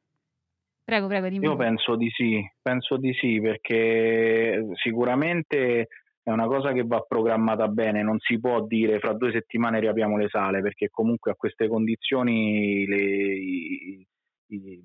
prego, 0.85 1.07
prego, 1.07 1.29
dimmi. 1.29 1.45
Io 1.45 1.57
penso 1.57 1.97
di 1.97 2.09
sì, 2.11 2.41
penso 2.63 2.97
di 2.97 3.13
sì, 3.15 3.41
perché 3.41 4.67
sicuramente 4.83 5.89
è 6.23 6.31
una 6.31 6.47
cosa 6.47 6.73
che 6.73 6.85
va 6.85 7.01
programmata 7.01 7.69
bene, 7.69 8.03
non 8.03 8.19
si 8.21 8.39
può 8.39 8.65
dire 8.67 8.99
fra 8.99 9.13
due 9.15 9.33
settimane 9.33 9.81
riapriamo 9.81 10.17
le 10.17 10.29
sale, 10.29 10.61
perché 10.61 10.89
comunque 10.91 11.31
a 11.31 11.35
queste 11.35 11.69
condizioni 11.69 12.87
le, 12.87 13.03
i, 13.03 14.07
i, 14.49 14.83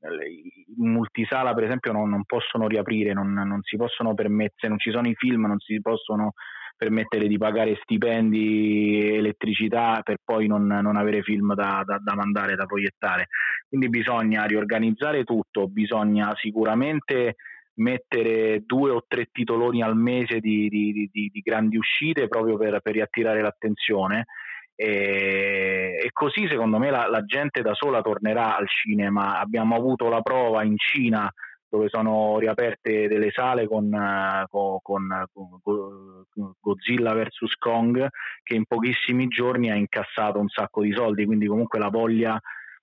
in 0.00 0.90
multisala 0.90 1.54
per 1.54 1.64
esempio 1.64 1.92
non, 1.92 2.08
non 2.08 2.24
possono 2.24 2.66
riaprire, 2.68 3.12
non, 3.12 3.32
non, 3.32 3.60
si 3.62 3.76
possono 3.76 4.14
permettere, 4.14 4.68
non 4.68 4.78
ci 4.78 4.90
sono 4.90 5.08
i 5.08 5.14
film, 5.14 5.46
non 5.46 5.58
si 5.58 5.80
possono 5.80 6.32
permettere 6.78 7.26
di 7.26 7.36
pagare 7.36 7.76
stipendi, 7.82 9.10
elettricità 9.16 10.00
per 10.04 10.18
poi 10.24 10.46
non, 10.46 10.64
non 10.64 10.96
avere 10.96 11.22
film 11.22 11.54
da, 11.54 11.82
da, 11.84 11.98
da, 12.00 12.14
mandare, 12.14 12.54
da 12.54 12.66
proiettare. 12.66 13.26
Quindi 13.68 13.88
bisogna 13.88 14.44
riorganizzare 14.44 15.24
tutto, 15.24 15.66
bisogna 15.66 16.32
sicuramente 16.36 17.34
mettere 17.78 18.62
due 18.64 18.90
o 18.90 19.04
tre 19.06 19.28
titoloni 19.30 19.82
al 19.82 19.96
mese 19.96 20.38
di, 20.38 20.68
di, 20.68 21.08
di, 21.12 21.30
di 21.32 21.40
grandi 21.40 21.76
uscite 21.76 22.28
proprio 22.28 22.56
per, 22.56 22.80
per 22.80 22.92
riattirare 22.92 23.42
l'attenzione. 23.42 24.26
E, 24.76 25.98
e, 26.00 26.10
così 26.12 26.46
secondo 26.46 26.78
me 26.78 26.90
la, 26.90 27.08
la, 27.08 27.24
gente 27.24 27.60
da 27.62 27.74
sola 27.74 28.02
tornerà 28.02 28.56
al 28.56 28.68
cinema. 28.68 29.40
Abbiamo 29.40 29.74
avuto 29.74 30.08
la 30.08 30.20
prova 30.20 30.62
in 30.62 30.76
Cina 30.76 31.28
dove 31.68 31.88
sono 31.88 32.38
riaperte 32.38 33.08
delle 33.08 33.30
sale 33.30 33.66
con, 33.66 33.90
con, 34.48 35.24
con, 35.32 36.24
Godzilla 36.60 37.14
vs 37.14 37.54
Kong 37.58 38.08
che 38.42 38.54
in 38.54 38.64
pochissimi 38.66 39.26
giorni 39.28 39.70
ha 39.70 39.74
incassato 39.74 40.38
un 40.38 40.48
sacco 40.48 40.82
di 40.82 40.92
soldi, 40.92 41.26
quindi 41.26 41.46
comunque 41.46 41.78
la 41.78 41.88
voglia 41.88 42.40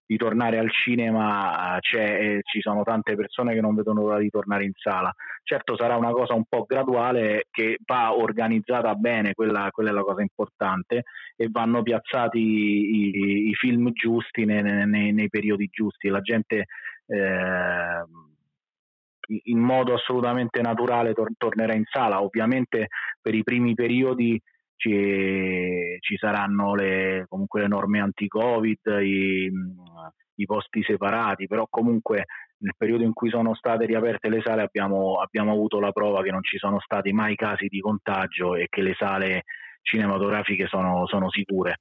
di 0.07 0.17
tornare 0.17 0.59
al 0.59 0.69
cinema 0.69 1.77
c'è 1.79 2.19
e 2.19 2.39
ci 2.43 2.61
sono 2.61 2.83
tante 2.83 3.15
persone 3.15 3.55
che 3.55 3.61
non 3.61 3.73
vedono 3.73 4.01
l'ora 4.01 4.19
di 4.19 4.29
tornare 4.29 4.63
in 4.63 4.73
sala. 4.75 5.11
Certo 5.43 5.75
sarà 5.75 5.95
una 5.95 6.11
cosa 6.11 6.35
un 6.35 6.43
po' 6.47 6.65
graduale 6.65 7.47
che 7.49 7.79
va 7.85 8.15
organizzata 8.15 8.93
bene, 8.93 9.33
quella, 9.33 9.69
quella 9.71 9.89
è 9.89 9.93
la 9.93 10.03
cosa 10.03 10.21
importante, 10.21 11.03
e 11.35 11.47
vanno 11.49 11.81
piazzati 11.81 12.39
i, 12.39 13.49
i 13.49 13.53
film 13.55 13.91
giusti 13.93 14.45
nei, 14.45 14.61
nei, 14.85 15.11
nei, 15.11 15.29
periodi 15.29 15.67
giusti. 15.71 16.09
La 16.09 16.21
gente 16.21 16.65
eh, 17.07 18.03
in 19.27 19.59
modo 19.59 19.93
assolutamente 19.93 20.61
naturale 20.61 21.13
tor- 21.13 21.33
tornerà 21.37 21.73
in 21.73 21.83
sala. 21.85 22.21
Ovviamente 22.21 22.87
per 23.21 23.33
i 23.35 23.43
primi 23.43 23.73
periodi 23.73 24.41
ci, 24.75 25.97
ci 25.99 26.17
saranno 26.17 26.75
le, 26.75 27.25
comunque 27.27 27.61
le 27.61 27.67
norme 27.67 27.99
anti-Covid, 27.99 28.99
i, 29.01 29.51
i, 30.35 30.45
posti 30.45 30.83
separati, 30.83 31.47
però 31.47 31.65
comunque 31.69 32.25
nel 32.57 32.73
periodo 32.77 33.03
in 33.03 33.13
cui 33.13 33.29
sono 33.29 33.53
state 33.55 33.85
riaperte 33.85 34.29
le 34.29 34.41
sale 34.43 34.61
abbiamo, 34.61 35.15
abbiamo 35.15 35.51
avuto 35.51 35.79
la 35.79 35.91
prova 35.91 36.21
che 36.21 36.31
non 36.31 36.43
ci 36.43 36.57
sono 36.57 36.79
stati 36.79 37.11
mai 37.11 37.35
casi 37.35 37.67
di 37.67 37.79
contagio 37.79 38.55
e 38.55 38.67
che 38.69 38.81
le 38.81 38.93
sale 38.97 39.43
cinematografiche 39.81 40.67
sono, 40.67 41.05
sono 41.07 41.29
sicure. 41.29 41.79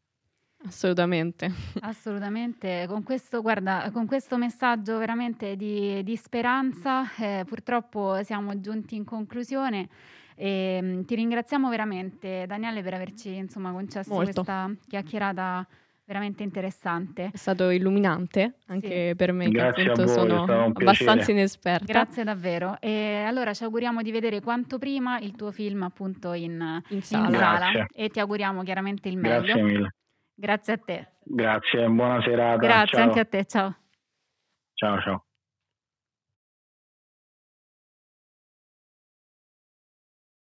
Assolutamente. 0.67 1.51
Assolutamente. 1.81 2.87
Con 2.89 3.03
questo, 3.03 3.43
guarda, 3.43 3.91
con 3.93 4.07
questo 4.07 4.37
messaggio 4.37 4.99
veramente 4.99 5.57
di, 5.57 6.03
di 6.03 6.17
speranza, 6.17 7.05
eh, 7.17 7.45
purtroppo 7.47 8.23
siamo 8.23 8.59
giunti 8.61 8.97
in 8.97 9.05
conclusione. 9.05 9.89
E, 10.37 10.79
um, 10.83 11.05
ti 11.05 11.15
ringraziamo 11.15 11.69
veramente, 11.69 12.45
Daniele, 12.47 12.83
per 12.83 12.95
averci 12.95 13.35
insomma, 13.35 13.71
concesso 13.73 14.13
Molto. 14.13 14.33
questa 14.33 14.71
chiacchierata 14.89 15.67
veramente 16.07 16.43
interessante. 16.43 17.31
È 17.33 17.37
stato 17.37 17.71
illuminante 17.71 18.57
anche 18.67 19.09
sì. 19.09 19.15
per 19.17 19.33
me, 19.33 19.49
Grazie 19.49 19.85
che 19.85 19.91
appunto 19.91 20.13
voi, 20.13 20.29
sono 20.29 20.45
abbastanza 20.45 21.31
inesperta. 21.31 21.85
Grazie 21.85 22.25
davvero. 22.25 22.77
E 22.81 23.25
allora 23.27 23.55
ci 23.55 23.65
auguriamo 23.65 24.03
di 24.03 24.11
vedere 24.11 24.41
quanto 24.41 24.79
prima 24.79 25.19
il 25.19 25.35
tuo 25.35 25.51
film 25.51 25.83
appunto 25.83 26.33
in, 26.33 26.83
in 26.89 27.03
sala, 27.03 27.27
in 27.29 27.35
sala 27.35 27.87
e 27.95 28.09
ti 28.09 28.21
auguriamo 28.21 28.63
chiaramente 28.63 29.09
il 29.09 29.17
meglio. 29.17 29.41
Grazie 29.41 29.63
mille. 29.63 29.95
Grazie 30.35 30.73
a 30.73 30.79
te. 30.79 31.09
Grazie, 31.25 31.89
buona 31.89 32.21
serata. 32.23 32.67
Grazie 32.67 32.87
ciao. 32.87 33.03
anche 33.03 33.21
a 33.21 33.25
te, 33.25 33.45
ciao. 33.45 33.75
Ciao, 34.75 35.01
ciao. 35.01 35.25